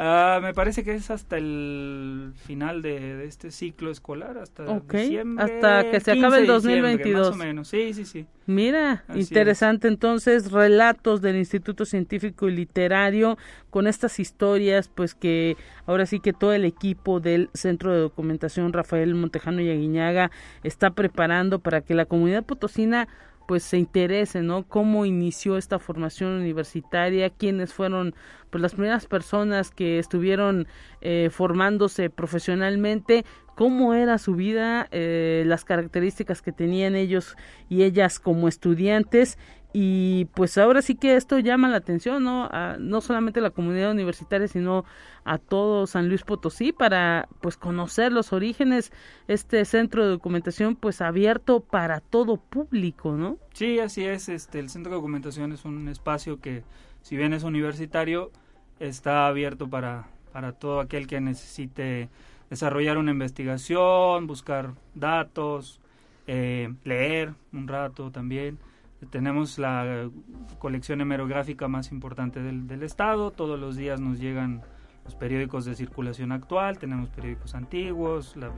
[0.00, 5.44] Uh, me parece que es hasta el final de, de este ciclo escolar, hasta diciembre.
[5.44, 7.30] Hasta que se acabe el 2022.
[7.30, 8.24] Más o menos, sí, sí, sí.
[8.46, 9.94] Mira, Así interesante es.
[9.94, 13.38] entonces, relatos del Instituto Científico y Literario
[13.70, 18.72] con estas historias, pues que ahora sí que todo el equipo del Centro de Documentación
[18.72, 20.30] Rafael Montejano y Aguiñaga
[20.62, 23.08] está preparando para que la comunidad potosina
[23.48, 24.64] pues se interese, ¿no?
[24.68, 28.14] Cómo inició esta formación universitaria, quiénes fueron
[28.50, 30.68] pues las primeras personas que estuvieron
[31.00, 37.36] eh, formándose profesionalmente, cómo era su vida, eh, las características que tenían ellos
[37.70, 39.38] y ellas como estudiantes
[39.72, 42.48] y pues ahora sí que esto llama la atención, ¿no?
[42.50, 44.84] A, no solamente a la comunidad universitaria, sino
[45.24, 48.92] a todo San Luis Potosí para pues conocer los orígenes,
[49.26, 53.36] este centro de documentación pues abierto para todo público, ¿no?
[53.52, 56.62] Sí, así es, este el centro de documentación es un espacio que
[57.02, 58.32] si bien es universitario,
[58.80, 62.08] está abierto para, para todo aquel que necesite
[62.48, 65.80] desarrollar una investigación, buscar datos,
[66.26, 68.58] eh, leer un rato también
[69.06, 70.10] tenemos la
[70.58, 73.30] colección hemerográfica más importante del, del, estado.
[73.30, 74.62] Todos los días nos llegan
[75.04, 76.78] los periódicos de circulación actual.
[76.78, 78.48] Tenemos periódicos antiguos, la,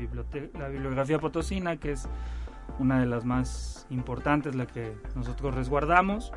[0.58, 2.08] la bibliografía potosina, que es
[2.78, 6.32] una de las más importantes, la que nosotros resguardamos.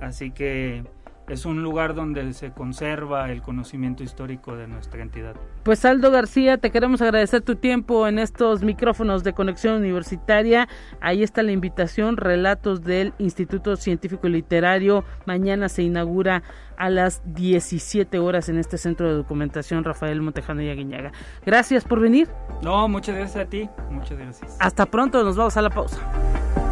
[0.00, 0.84] Así que
[1.28, 5.34] es un lugar donde se conserva el conocimiento histórico de nuestra entidad.
[5.62, 10.68] Pues Aldo García, te queremos agradecer tu tiempo en estos micrófonos de conexión universitaria.
[11.00, 15.04] Ahí está la invitación, relatos del Instituto Científico y Literario.
[15.26, 16.42] Mañana se inaugura
[16.76, 21.12] a las 17 horas en este centro de documentación Rafael Montejano y Aguiñaga.
[21.46, 22.28] Gracias por venir.
[22.62, 23.68] No, muchas gracias a ti.
[23.90, 24.56] Muchas gracias.
[24.58, 26.71] Hasta pronto, nos vamos a la pausa.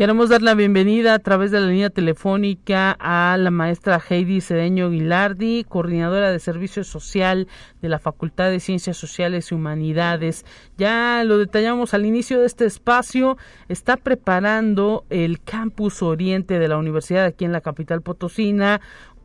[0.00, 4.88] Queremos dar la bienvenida a través de la línea telefónica a la maestra Heidi Cedeño
[4.88, 7.48] Guilardi, coordinadora de Servicio Social
[7.82, 10.46] de la Facultad de Ciencias Sociales y Humanidades.
[10.78, 13.36] Ya lo detallamos al inicio de este espacio,
[13.68, 18.80] está preparando el Campus Oriente de la Universidad aquí en la capital potosina,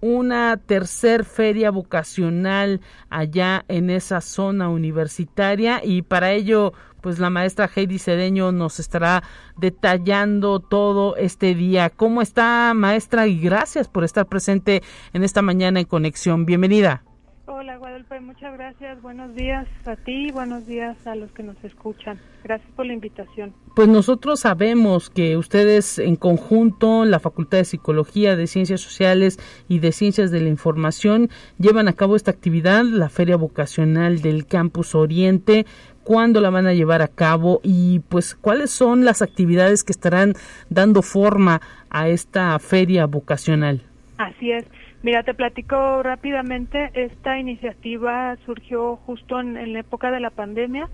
[0.05, 7.67] una tercer feria vocacional allá en esa zona universitaria y para ello pues la maestra
[7.75, 9.23] Heidi Cedeño nos estará
[9.57, 11.89] detallando todo este día.
[11.89, 13.25] ¿Cómo está maestra?
[13.25, 16.45] Y gracias por estar presente en esta mañana en conexión.
[16.45, 17.03] Bienvenida.
[17.47, 18.99] Hola Guadalupe, muchas gracias.
[19.03, 22.19] Buenos días a ti, buenos días a los que nos escuchan.
[22.43, 23.53] Gracias por la invitación.
[23.75, 29.77] Pues nosotros sabemos que ustedes en conjunto, la Facultad de Psicología, de Ciencias Sociales y
[29.77, 31.29] de Ciencias de la Información,
[31.59, 35.67] llevan a cabo esta actividad, la Feria Vocacional del Campus Oriente
[36.03, 40.33] cuándo la van a llevar a cabo y pues cuáles son las actividades que estarán
[40.69, 43.81] dando forma a esta feria vocacional.
[44.17, 44.65] Así es.
[45.05, 46.89] Mira, te platico rápidamente.
[46.95, 50.89] Esta iniciativa surgió justo en, la época de la pandemia,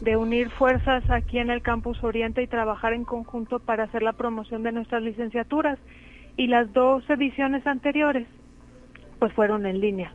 [0.00, 4.14] de unir fuerzas aquí en el Campus Oriente y trabajar en conjunto para hacer la
[4.14, 5.78] promoción de nuestras licenciaturas.
[6.38, 8.26] Y las dos ediciones anteriores,
[9.18, 10.14] pues fueron en línea.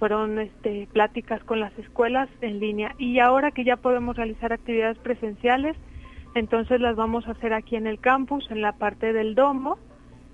[0.00, 4.98] Fueron este, pláticas con las escuelas en línea y ahora que ya podemos realizar actividades
[4.98, 5.76] presenciales,
[6.34, 9.78] entonces las vamos a hacer aquí en el campus, en la parte del domo.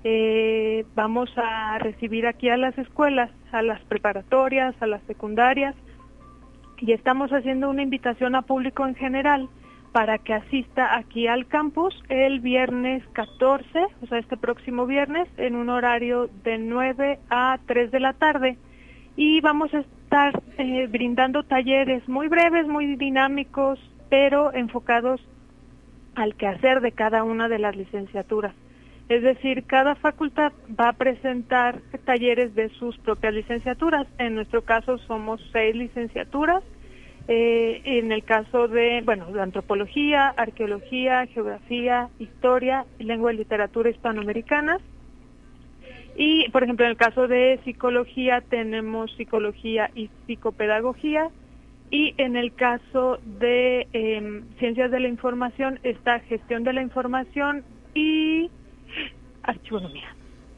[0.04, 5.74] Eh, vamos a recibir aquí a las escuelas, a las preparatorias, a las secundarias
[6.80, 9.48] y estamos haciendo una invitación a público en general
[9.92, 13.66] para que asista aquí al campus el viernes 14,
[14.02, 18.58] o sea, este próximo viernes, en un horario de 9 a 3 de la tarde.
[19.16, 25.20] Y vamos a estar eh, brindando talleres muy breves, muy dinámicos, pero enfocados
[26.14, 28.54] al quehacer de cada una de las licenciaturas.
[29.08, 34.06] Es decir, cada facultad va a presentar talleres de sus propias licenciaturas.
[34.18, 36.62] En nuestro caso somos seis licenciaturas
[37.26, 44.80] eh, en el caso de, bueno, de antropología, arqueología, geografía, historia, lengua y literatura hispanoamericanas.
[46.16, 51.28] Y, por ejemplo, en el caso de psicología tenemos psicología y psicopedagogía.
[51.90, 57.62] Y en el caso de em, ciencias de la información está gestión de la información
[57.94, 58.50] y
[59.42, 60.14] archivonomía.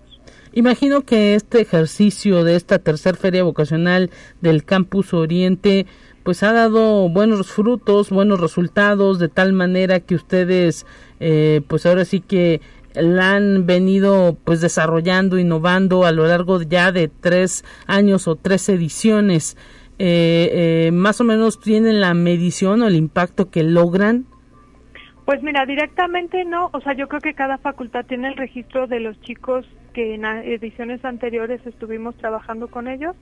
[0.53, 4.09] Imagino que este ejercicio de esta tercera feria vocacional
[4.41, 5.85] del Campus Oriente
[6.23, 10.85] pues ha dado buenos frutos, buenos resultados, de tal manera que ustedes,
[11.19, 12.61] eh, pues ahora sí que
[12.95, 18.69] la han venido pues desarrollando, innovando a lo largo ya de tres años o tres
[18.69, 19.57] ediciones.
[19.99, 24.25] Eh, eh, más o menos tienen la medición o el impacto que logran.
[25.25, 28.99] Pues mira, directamente no, o sea, yo creo que cada facultad tiene el registro de
[28.99, 33.15] los chicos que en ediciones anteriores estuvimos trabajando con ellos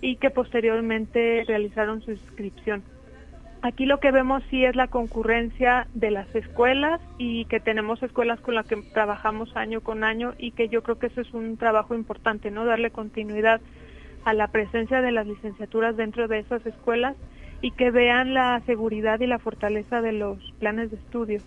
[0.00, 2.82] y que posteriormente realizaron su inscripción.
[3.62, 8.38] Aquí lo que vemos sí es la concurrencia de las escuelas y que tenemos escuelas
[8.40, 11.56] con las que trabajamos año con año y que yo creo que eso es un
[11.56, 12.64] trabajo importante, ¿no?
[12.64, 13.60] Darle continuidad
[14.24, 17.16] a la presencia de las licenciaturas dentro de esas escuelas
[17.62, 21.40] y que vean la seguridad y la fortaleza de los planes de estudio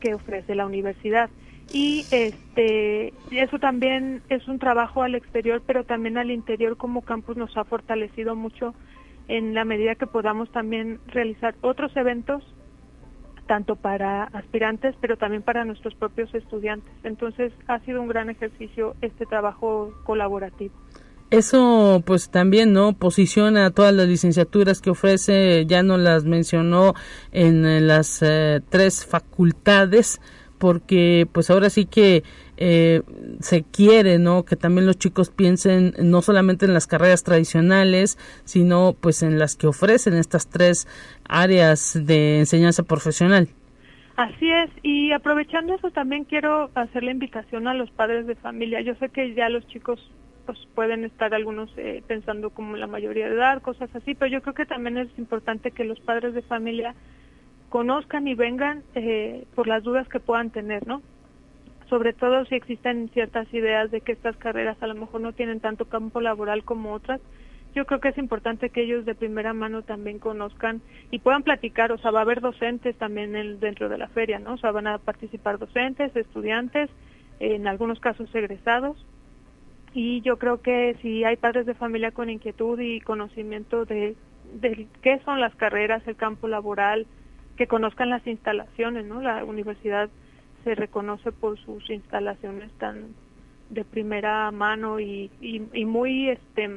[0.00, 1.30] que ofrece la universidad
[1.72, 7.36] y este eso también es un trabajo al exterior pero también al interior como campus
[7.36, 8.74] nos ha fortalecido mucho
[9.28, 12.44] en la medida que podamos también realizar otros eventos
[13.46, 16.92] tanto para aspirantes pero también para nuestros propios estudiantes.
[17.04, 20.74] Entonces ha sido un gran ejercicio este trabajo colaborativo.
[21.30, 26.94] Eso pues también no posiciona a todas las licenciaturas que ofrece ya no las mencionó
[27.32, 30.20] en las eh, tres facultades
[30.58, 32.22] porque pues ahora sí que
[32.56, 33.02] eh,
[33.40, 34.44] se quiere, ¿no?
[34.44, 39.56] Que también los chicos piensen no solamente en las carreras tradicionales, sino pues en las
[39.56, 40.88] que ofrecen estas tres
[41.28, 43.48] áreas de enseñanza profesional.
[44.16, 48.80] Así es, y aprovechando eso también quiero hacer la invitación a los padres de familia.
[48.80, 50.00] Yo sé que ya los chicos
[50.46, 54.40] pues pueden estar algunos eh, pensando como la mayoría de edad, cosas así, pero yo
[54.40, 56.94] creo que también es importante que los padres de familia
[57.68, 61.02] conozcan y vengan eh, por las dudas que puedan tener, ¿no?
[61.88, 65.60] Sobre todo si existen ciertas ideas de que estas carreras a lo mejor no tienen
[65.60, 67.20] tanto campo laboral como otras.
[67.74, 71.92] Yo creo que es importante que ellos de primera mano también conozcan y puedan platicar,
[71.92, 74.54] o sea, va a haber docentes también en, dentro de la feria, ¿no?
[74.54, 76.88] O sea, van a participar docentes, estudiantes,
[77.38, 78.96] en algunos casos egresados.
[79.92, 84.16] Y yo creo que si hay padres de familia con inquietud y conocimiento de
[85.02, 87.06] qué son las carreras, el campo laboral,
[87.56, 89.20] que conozcan las instalaciones, ¿no?
[89.20, 90.08] La universidad
[90.64, 93.14] se reconoce por sus instalaciones tan
[93.70, 96.70] de primera mano y, y, muy este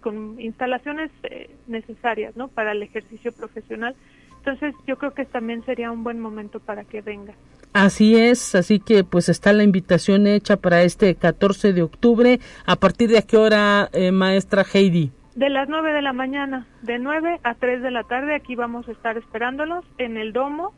[0.00, 3.94] con instalaciones eh, necesarias no para el ejercicio profesional
[4.38, 7.34] entonces yo creo que también sería un buen momento para que venga
[7.72, 12.38] Así es, así que pues está la invitación hecha para este 14 de octubre.
[12.66, 15.10] ¿A partir de qué hora, eh, maestra Heidi?
[15.34, 18.88] De las 9 de la mañana, de 9 a 3 de la tarde, aquí vamos
[18.88, 20.72] a estar esperándolos en el domo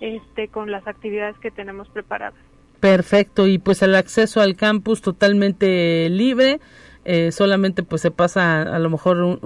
[0.00, 2.38] este, con las actividades que tenemos preparadas.
[2.78, 6.60] Perfecto, y pues el acceso al campus totalmente libre.
[7.08, 9.38] Eh, solamente pues se pasa a lo mejor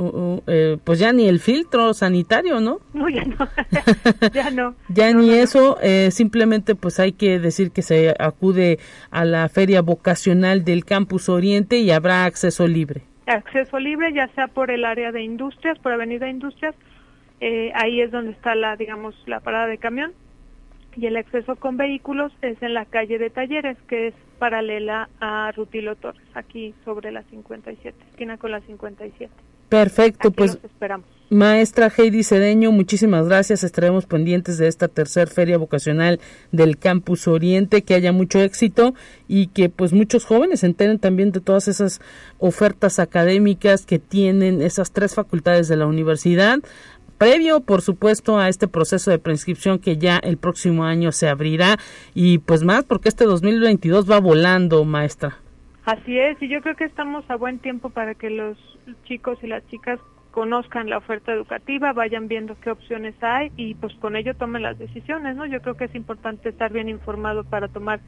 [0.47, 2.81] eh, pues ya ni el filtro sanitario, ¿no?
[2.95, 3.37] No, ya no,
[4.33, 4.75] ya no.
[4.89, 8.79] ya ni eso, eh, simplemente pues hay que decir que se acude
[9.11, 13.10] a la feria vocacional del Campus Oriente y habrá acceso libre.
[13.31, 16.75] Acceso libre, ya sea por el área de industrias, por Avenida Industrias,
[17.75, 20.13] ahí es donde está la, digamos, la parada de camión
[20.97, 25.53] y el acceso con vehículos es en la calle de Talleres, que es paralela a
[25.53, 29.33] Rutilo Torres, aquí sobre la 57, esquina con la 57.
[29.69, 31.07] Perfecto, pues esperamos.
[31.31, 33.63] Maestra Heidi Cedeño, muchísimas gracias.
[33.63, 36.19] Estaremos pendientes de esta tercer feria vocacional
[36.51, 37.83] del Campus Oriente.
[37.83, 38.95] Que haya mucho éxito
[39.29, 42.01] y que pues muchos jóvenes se enteren también de todas esas
[42.39, 46.59] ofertas académicas que tienen esas tres facultades de la universidad
[47.17, 51.77] previo, por supuesto, a este proceso de prescripción que ya el próximo año se abrirá
[52.15, 55.37] y pues más porque este 2022 va volando, maestra.
[55.85, 58.57] Así es, y yo creo que estamos a buen tiempo para que los
[59.05, 60.01] chicos y las chicas
[60.31, 64.79] conozcan la oferta educativa, vayan viendo qué opciones hay y pues con ello tomen las
[64.79, 65.47] decisiones, ¿no?
[65.47, 68.01] Yo creo que es importante estar bien informado para tomar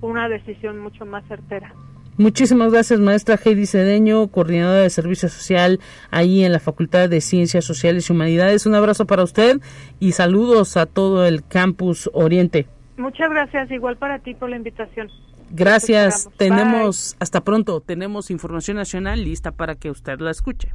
[0.00, 1.72] una decisión mucho más certera.
[2.16, 7.64] Muchísimas gracias, maestra Heidi Cedeño, coordinadora de Servicio Social ahí en la Facultad de Ciencias
[7.64, 8.66] Sociales y Humanidades.
[8.66, 9.60] Un abrazo para usted
[10.00, 12.66] y saludos a todo el campus Oriente.
[12.98, 15.08] Muchas gracias, igual para ti por la invitación.
[15.48, 20.74] Gracias, tenemos, hasta pronto, tenemos información nacional lista para que usted la escuche.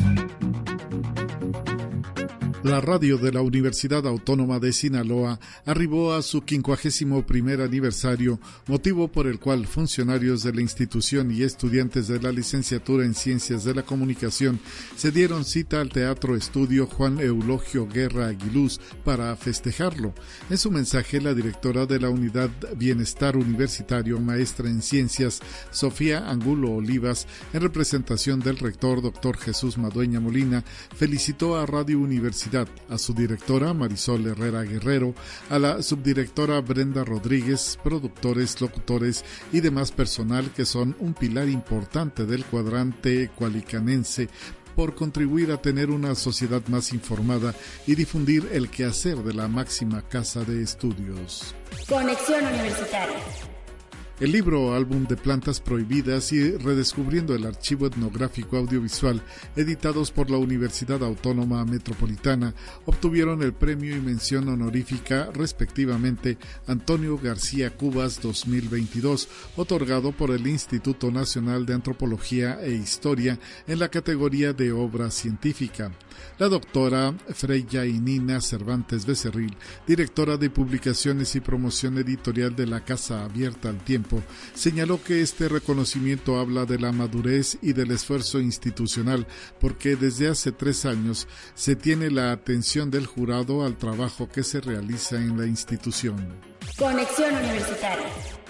[2.63, 9.07] La radio de la Universidad Autónoma de Sinaloa arribó a su 51 primer aniversario, motivo
[9.07, 13.73] por el cual funcionarios de la institución y estudiantes de la licenciatura en Ciencias de
[13.73, 14.59] la Comunicación
[14.95, 20.13] se dieron cita al Teatro Estudio Juan Eulogio Guerra Aguiluz para festejarlo.
[20.51, 25.39] En su mensaje, la directora de la Unidad Bienestar Universitario, maestra en Ciencias,
[25.71, 30.63] Sofía Angulo Olivas, en representación del rector doctor Jesús Madueña Molina,
[30.95, 32.50] felicitó a Radio Universidad
[32.89, 35.13] a su directora Marisol Herrera Guerrero,
[35.49, 39.23] a la subdirectora Brenda Rodríguez, productores, locutores
[39.53, 44.27] y demás personal que son un pilar importante del cuadrante cualicanense
[44.75, 47.53] por contribuir a tener una sociedad más informada
[47.87, 51.55] y difundir el quehacer de la máxima casa de estudios.
[51.87, 53.50] Conexión Universitaria.
[54.21, 59.19] El libro Álbum de Plantas Prohibidas y Redescubriendo el Archivo Etnográfico Audiovisual,
[59.55, 62.53] editados por la Universidad Autónoma Metropolitana,
[62.85, 71.09] obtuvieron el premio y mención honorífica, respectivamente, Antonio García Cubas 2022, otorgado por el Instituto
[71.09, 75.91] Nacional de Antropología e Historia en la categoría de obra científica.
[76.37, 79.55] La doctora Freya Inina Cervantes Becerril,
[79.87, 84.10] directora de Publicaciones y Promoción Editorial de la Casa Abierta al Tiempo,
[84.53, 89.27] señaló que este reconocimiento habla de la madurez y del esfuerzo institucional
[89.59, 94.61] porque desde hace tres años se tiene la atención del jurado al trabajo que se
[94.61, 96.39] realiza en la institución.
[96.77, 98.40] Conexión Universitaria.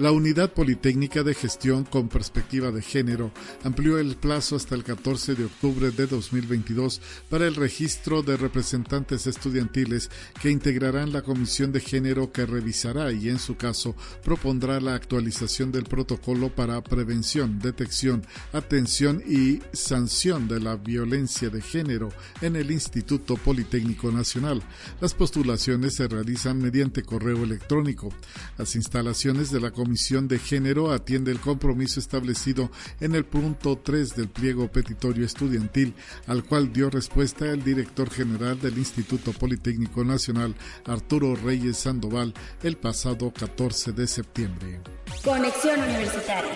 [0.00, 3.32] La Unidad Politécnica de Gestión con Perspectiva de Género
[3.64, 9.26] amplió el plazo hasta el 14 de octubre de 2022 para el registro de representantes
[9.26, 13.94] estudiantiles que integrarán la Comisión de Género que revisará y, en su caso,
[14.24, 18.24] propondrá la actualización del protocolo para prevención, detección,
[18.54, 22.08] atención y sanción de la violencia de género
[22.40, 24.62] en el Instituto Politécnico Nacional.
[24.98, 28.08] Las postulaciones se realizan mediante correo electrónico.
[28.56, 32.70] Las instalaciones de la Comisión Comisión de Género atiende el compromiso establecido
[33.00, 35.94] en el punto 3 del pliego petitorio estudiantil,
[36.28, 42.32] al cual dio respuesta el director general del Instituto Politécnico Nacional, Arturo Reyes Sandoval,
[42.62, 44.80] el pasado 14 de septiembre.
[45.24, 46.54] Conexión Universitaria.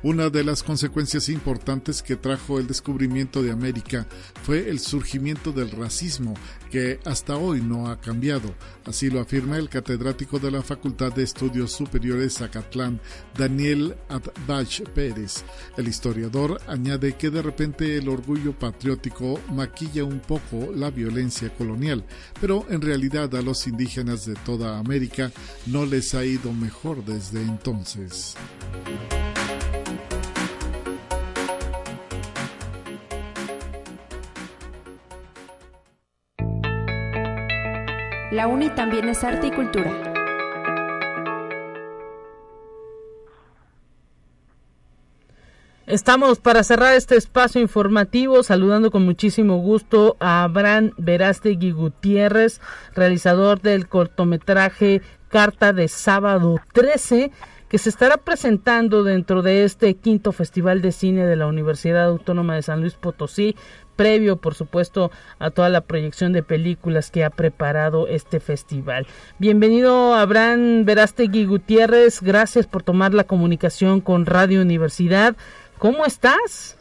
[0.00, 4.06] Una de las consecuencias importantes que trajo el descubrimiento de América
[4.44, 6.34] fue el surgimiento del racismo,
[6.70, 8.54] que hasta hoy no ha cambiado.
[8.84, 13.00] Así lo afirma el catedrático de la Facultad de Estudios Superiores Zacatlán,
[13.36, 15.44] Daniel Adbach Pérez.
[15.76, 22.04] El historiador añade que de repente el orgullo patriótico maquilla un poco la violencia colonial,
[22.40, 25.32] pero en realidad a los indígenas de toda América
[25.66, 28.36] no les ha ido mejor desde entonces.
[38.30, 39.90] La UNI también es arte y cultura.
[45.86, 52.60] Estamos para cerrar este espacio informativo saludando con muchísimo gusto a Abraham Verástegui Gutiérrez,
[52.94, 57.32] realizador del cortometraje Carta de Sábado 13,
[57.68, 62.54] que se estará presentando dentro de este quinto Festival de Cine de la Universidad Autónoma
[62.54, 63.56] de San Luis Potosí,
[63.96, 69.06] previo, por supuesto, a toda la proyección de películas que ha preparado este festival.
[69.38, 72.22] Bienvenido, Abraham Verástegui Gutiérrez.
[72.22, 75.36] Gracias por tomar la comunicación con Radio Universidad.
[75.78, 76.77] ¿Cómo estás?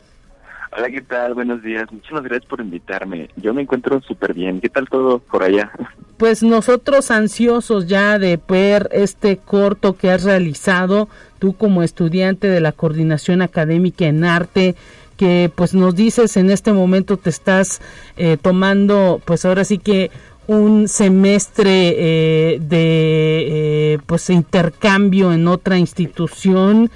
[0.71, 1.33] Hola, ¿qué tal?
[1.33, 1.91] Buenos días.
[1.91, 3.29] Muchas gracias por invitarme.
[3.37, 4.59] Yo me encuentro súper bien.
[4.59, 5.71] ¿Qué tal todo por allá?
[6.17, 11.09] Pues nosotros ansiosos ya de ver este corto que has realizado,
[11.39, 14.75] tú como estudiante de la coordinación académica en arte,
[15.15, 17.81] que pues nos dices en este momento te estás
[18.17, 20.11] eh, tomando pues ahora sí que
[20.47, 26.89] un semestre eh, de eh, pues intercambio en otra institución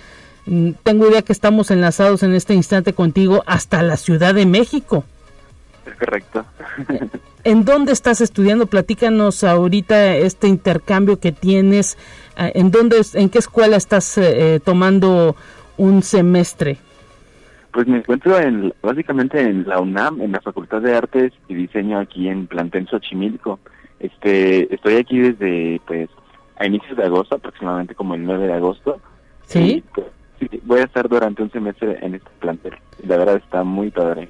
[0.83, 5.03] tengo idea que estamos enlazados en este instante contigo hasta la Ciudad de México
[5.85, 6.45] es correcto
[7.43, 8.67] ¿En dónde estás estudiando?
[8.67, 11.97] Platícanos ahorita este intercambio que tienes.
[12.37, 14.19] ¿En dónde, en qué escuela estás
[14.63, 15.35] tomando
[15.75, 16.77] un semestre?
[17.71, 21.99] Pues me encuentro en, básicamente en la UNAM, en la Facultad de Artes y Diseño
[21.99, 23.59] aquí en Plantel Xochimilco.
[23.99, 26.09] Este, estoy aquí desde, pues,
[26.57, 28.99] a inicios de agosto, aproximadamente como el 9 de agosto.
[29.45, 29.83] ¿Sí?
[29.93, 30.07] Pues,
[30.63, 32.73] voy a estar durante un semestre en este plantel.
[33.05, 34.29] La verdad está muy padre.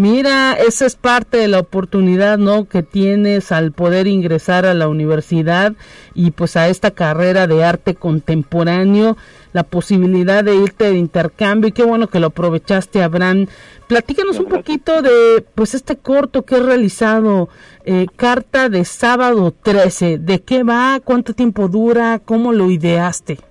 [0.00, 2.64] Mira, esa es parte de la oportunidad, ¿no?
[2.64, 5.74] Que tienes al poder ingresar a la universidad
[6.14, 9.18] y pues a esta carrera de arte contemporáneo,
[9.52, 13.46] la posibilidad de irte de intercambio y qué bueno que lo aprovechaste, Abraham.
[13.88, 17.50] Platícanos un poquito de pues este corto que he realizado,
[17.84, 20.16] eh, Carta de Sábado 13.
[20.16, 21.00] ¿De qué va?
[21.04, 22.20] ¿Cuánto tiempo dura?
[22.24, 23.49] ¿Cómo lo ideaste?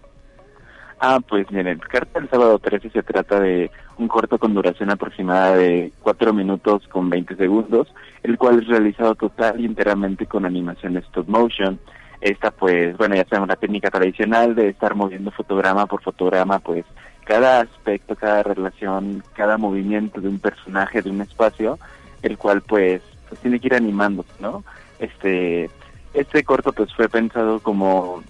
[1.02, 5.56] Ah, pues miren, Carta del Sábado 13 se trata de un corto con duración aproximada
[5.56, 7.88] de 4 minutos con 20 segundos,
[8.22, 11.80] el cual es realizado total y enteramente con animación stop motion.
[12.20, 16.84] Esta pues, bueno, ya sabemos la técnica tradicional de estar moviendo fotograma por fotograma, pues
[17.24, 21.80] cada aspecto, cada relación, cada movimiento de un personaje, de un espacio,
[22.24, 24.66] el cual pues, pues tiene que ir animando, ¿no?
[25.00, 25.70] Este,
[26.14, 28.22] este corto pues fue pensado como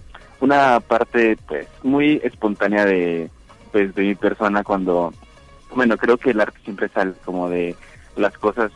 [0.42, 3.30] una parte pues muy espontánea de
[3.72, 5.14] pues de mi persona cuando
[5.76, 7.76] bueno creo que el arte siempre sale como de
[8.16, 8.72] las cosas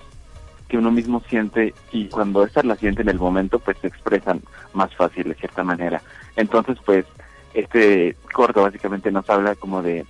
[0.67, 4.41] que uno mismo siente y cuando estas las siente en el momento pues se expresan
[4.73, 6.01] más fácil de cierta manera.
[6.35, 7.05] Entonces pues
[7.53, 10.05] este corto básicamente nos habla como de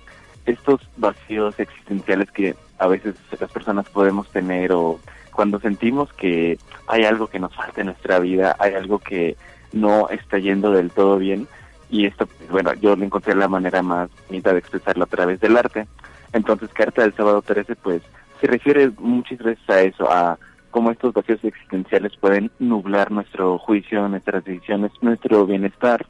[0.46, 4.98] estos vacíos existenciales que a veces las personas podemos tener o
[5.32, 9.36] cuando sentimos que hay algo que nos falta en nuestra vida hay algo que
[9.74, 11.46] no está yendo del todo bien
[11.90, 15.40] y esto, pues, bueno, yo le encontré la manera más bonita de expresarlo a través
[15.40, 15.86] del arte.
[16.32, 18.02] Entonces, Carta del Sábado 13, pues,
[18.40, 20.38] se refiere muchas veces a eso, a
[20.70, 26.04] cómo estos vacíos existenciales pueden nublar nuestro juicio, nuestras decisiones, nuestro bienestar,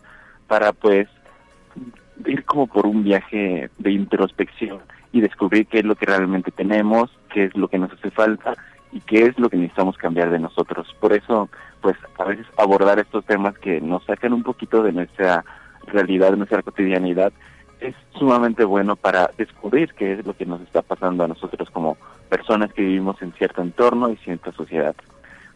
[0.46, 1.08] para, pues,
[2.24, 4.80] ir como por un viaje de introspección
[5.12, 8.54] y descubrir qué es lo que realmente tenemos, qué es lo que nos hace falta
[8.94, 10.86] y qué es lo que necesitamos cambiar de nosotros.
[11.00, 11.50] Por eso,
[11.82, 15.44] pues a veces abordar estos temas que nos sacan un poquito de nuestra
[15.88, 17.32] realidad, de nuestra cotidianidad,
[17.80, 21.96] es sumamente bueno para descubrir qué es lo que nos está pasando a nosotros como
[22.28, 24.94] personas que vivimos en cierto entorno y cierta sociedad.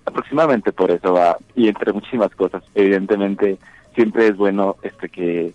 [0.04, 3.56] Aproximadamente por eso va, y entre muchísimas cosas, evidentemente
[3.94, 5.52] siempre es bueno este que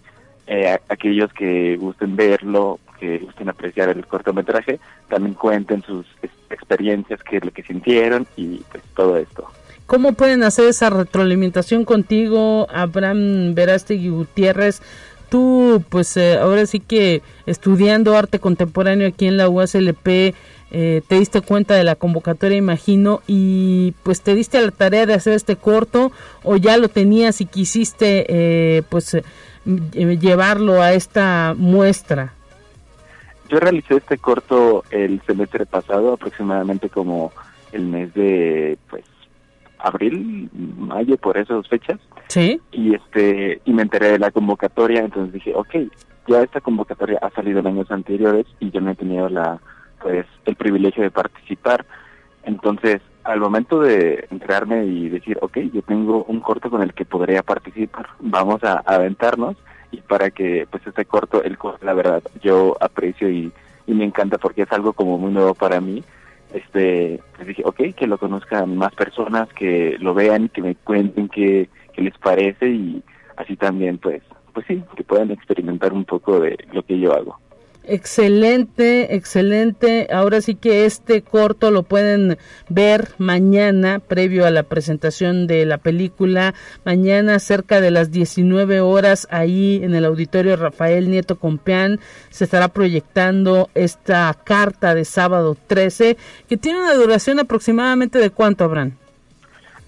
[0.48, 4.80] eh, aquellos que gusten verlo, que gusten apreciar el cortometraje,
[5.10, 6.06] también cuenten sus
[6.50, 9.50] experiencias, qué lo que sintieron y pues todo esto.
[9.86, 14.82] ¿Cómo pueden hacer esa retroalimentación contigo, Abraham Verástegui Gutiérrez?
[15.30, 20.34] Tú, pues eh, ahora sí que estudiando arte contemporáneo aquí en la USLP,
[20.72, 25.06] eh, te diste cuenta de la convocatoria, imagino, y pues te diste a la tarea
[25.06, 29.18] de hacer este corto o ya lo tenías y quisiste eh, pues
[29.66, 32.34] llevarlo a esta muestra.
[33.54, 37.32] Yo realicé este corto el semestre pasado, aproximadamente como
[37.72, 39.04] el mes de, pues,
[39.78, 42.00] abril, mayo, por esas fechas.
[42.30, 42.60] Sí.
[42.72, 45.76] Y este, y me enteré de la convocatoria, entonces dije, ok,
[46.28, 49.60] ya esta convocatoria ha salido en años anteriores y yo no he tenido la,
[50.02, 51.86] pues, el privilegio de participar.
[52.46, 57.06] Entonces, al momento de entrarme y decir, ok, yo tengo un corto con el que
[57.06, 59.58] podría participar, vamos a, aventarnos
[59.94, 63.52] y para que pues este corto, el corto, la verdad, yo aprecio y,
[63.86, 66.04] y me encanta porque es algo como muy nuevo para mí.
[66.52, 71.30] Este, pues dije, ok, que lo conozcan más personas, que lo vean, que me cuenten
[71.30, 73.04] qué, qué les parece y
[73.38, 74.22] así también, pues,
[74.54, 77.40] pues sí, que puedan experimentar un poco de lo que yo hago.
[77.86, 80.08] Excelente, excelente.
[80.10, 82.38] Ahora sí que este corto lo pueden
[82.70, 86.54] ver mañana, previo a la presentación de la película.
[86.86, 92.70] Mañana, cerca de las 19 horas, ahí en el auditorio Rafael Nieto Compeán, se estará
[92.70, 96.16] proyectando esta carta de sábado 13,
[96.48, 99.03] que tiene una duración aproximadamente de cuánto, habrán.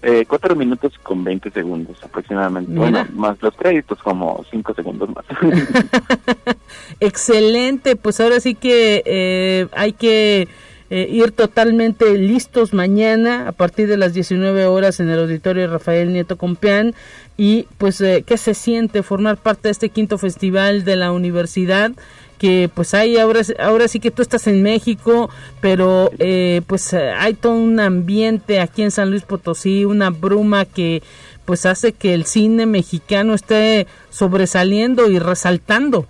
[0.08, 2.70] Eh, cuatro minutos con 20 segundos aproximadamente.
[2.70, 5.24] Bueno, más los créditos como cinco segundos más.
[7.00, 10.46] Excelente, pues ahora sí que eh, hay que
[10.90, 16.12] eh, ir totalmente listos mañana a partir de las 19 horas en el auditorio Rafael
[16.12, 16.94] Nieto Compeán
[17.36, 21.90] y pues qué se siente formar parte de este quinto festival de la universidad
[22.38, 25.30] que pues hay ahora ahora sí que tú estás en México
[25.60, 31.02] pero eh, pues hay todo un ambiente aquí en San Luis Potosí una bruma que
[31.46, 36.06] pues hace que el cine mexicano esté sobresaliendo y resaltando.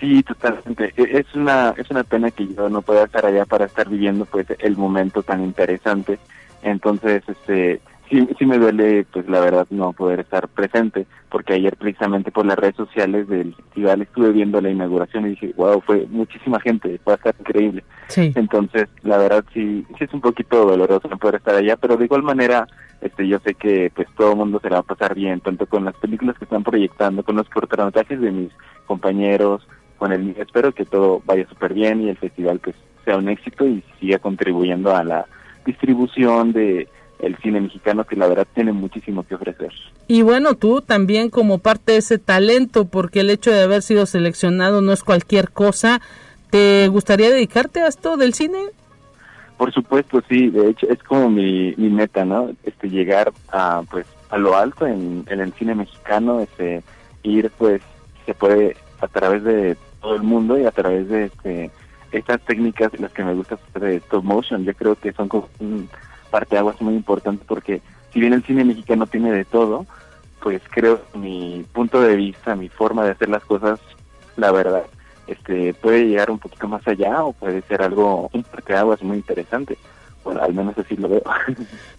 [0.00, 0.94] Sí totalmente.
[0.96, 4.24] E, es una es una pena que yo no pueda estar allá para estar viviendo
[4.24, 6.18] pues el momento tan interesante.
[6.62, 11.76] Entonces este sí, sí me duele, pues la verdad, no poder estar presente, porque ayer
[11.76, 16.06] precisamente por las redes sociales del festival estuve viendo la inauguración y dije, wow, fue
[16.10, 17.84] muchísima gente, fue a estar increíble.
[18.08, 18.32] Sí.
[18.34, 22.04] Entonces, la verdad sí, sí es un poquito doloroso no poder estar allá, pero de
[22.04, 22.66] igual manera,
[23.00, 25.66] este, yo sé que pues todo el mundo se la va a pasar bien, tanto
[25.66, 28.52] con las películas que están proyectando, con los cortometrajes de mis
[28.86, 33.28] compañeros, con el espero que todo vaya súper bien y el festival pues sea un
[33.28, 35.26] éxito y siga contribuyendo a la
[35.64, 36.88] distribución de
[37.22, 39.72] el cine mexicano que la verdad tiene muchísimo que ofrecer.
[40.08, 44.04] Y bueno, tú también como parte de ese talento, porque el hecho de haber sido
[44.06, 46.00] seleccionado no es cualquier cosa,
[46.50, 48.58] ¿te gustaría dedicarte a esto del cine?
[49.56, 52.50] Por supuesto, sí, de hecho es como mi, mi meta, ¿no?
[52.64, 56.82] Este llegar a pues a lo alto en, en el cine mexicano, este
[57.22, 57.80] ir pues
[58.26, 61.70] se puede a través de todo el mundo y a través de este
[62.10, 65.48] estas técnicas las que me gusta hacer de stop motion, yo creo que son como
[65.60, 65.88] un,
[66.32, 69.86] parte es muy importante porque si bien el cine mexicano tiene de todo,
[70.40, 73.78] pues creo mi punto de vista, mi forma de hacer las cosas,
[74.36, 74.84] la verdad,
[75.26, 79.76] este puede llegar un poquito más allá o puede ser algo, un parteaguas muy interesante.
[80.24, 81.22] Bueno, al menos así lo veo.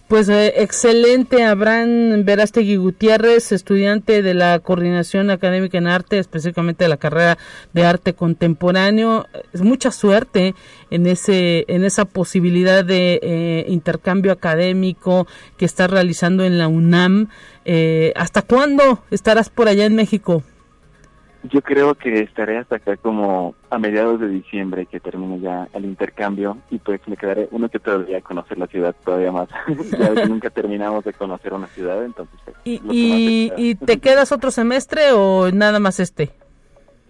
[0.07, 6.89] Pues eh, excelente, Abraham Verástegui Gutiérrez, estudiante de la Coordinación Académica en Arte, específicamente de
[6.89, 7.39] la carrera
[7.73, 9.25] de Arte Contemporáneo.
[9.53, 10.53] Es mucha suerte
[10.91, 15.25] en ese en esa posibilidad de eh, intercambio académico
[15.57, 17.29] que estás realizando en la UNAM.
[17.65, 20.43] Eh, ¿Hasta cuándo estarás por allá en México?
[21.43, 25.83] Yo creo que estaré hasta acá como a mediados de diciembre que termine ya el
[25.83, 29.49] intercambio y pues me quedaré uno que todavía conocer la ciudad todavía más.
[29.99, 32.39] ya que nunca terminamos de conocer una ciudad, entonces...
[32.45, 36.31] Pues, ¿Y, y, te quedas otro semestre o nada más este?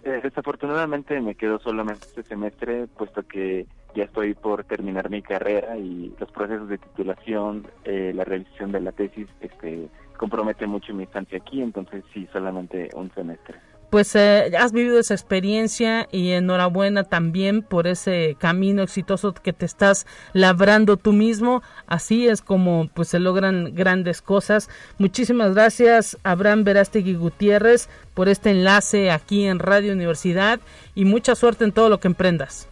[0.02, 5.76] Eh, desafortunadamente me quedo solamente este semestre, puesto que ya estoy por terminar mi carrera
[5.78, 11.04] y los procesos de titulación, eh, la realización de la tesis, este compromete mucho mi
[11.04, 13.58] estancia aquí, entonces sí, solamente un semestre
[13.94, 19.66] pues eh, has vivido esa experiencia y enhorabuena también por ese camino exitoso que te
[19.66, 21.62] estás labrando tú mismo.
[21.86, 24.68] Así es como pues se logran grandes cosas.
[24.98, 30.58] Muchísimas gracias Abraham Verástegui Gutiérrez por este enlace aquí en Radio Universidad
[30.96, 32.68] y mucha suerte en todo lo que emprendas.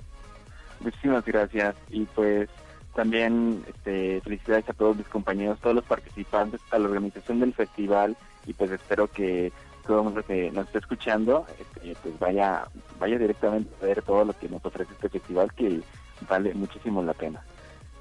[0.80, 2.48] Muchísimas gracias y pues
[2.96, 8.16] también este, felicidades a todos mis compañeros, todos los participantes, a la organización del festival
[8.44, 9.52] y pues espero que
[9.86, 12.66] todo el mundo que nos está escuchando, este, pues vaya,
[12.98, 15.80] vaya directamente a ver todo lo que nos ofrece este festival que
[16.28, 17.42] vale muchísimo la pena.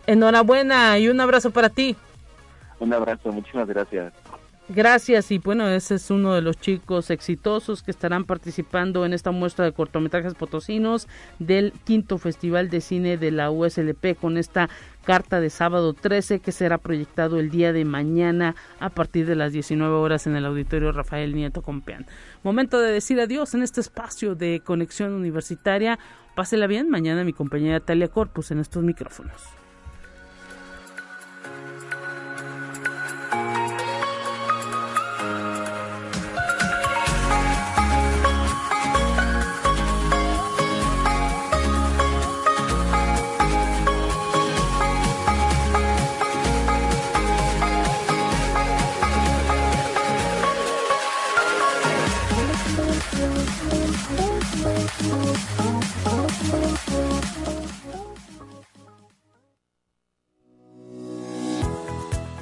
[0.08, 1.96] Enhorabuena y un abrazo para ti.
[2.80, 4.14] Un abrazo, muchísimas gracias.
[4.70, 9.32] Gracias y bueno, ese es uno de los chicos exitosos que estarán participando en esta
[9.32, 11.07] muestra de cortometrajes potosinos
[11.39, 14.70] del quinto Festival de Cine de la USLP con esta
[15.03, 19.51] carta de sábado 13 que será proyectado el día de mañana a partir de las
[19.51, 22.05] 19 horas en el auditorio Rafael Nieto Compeán.
[22.43, 25.99] Momento de decir adiós en este espacio de conexión universitaria.
[26.36, 29.61] Pásela bien, mañana mi compañera Talia Corpus en estos micrófonos.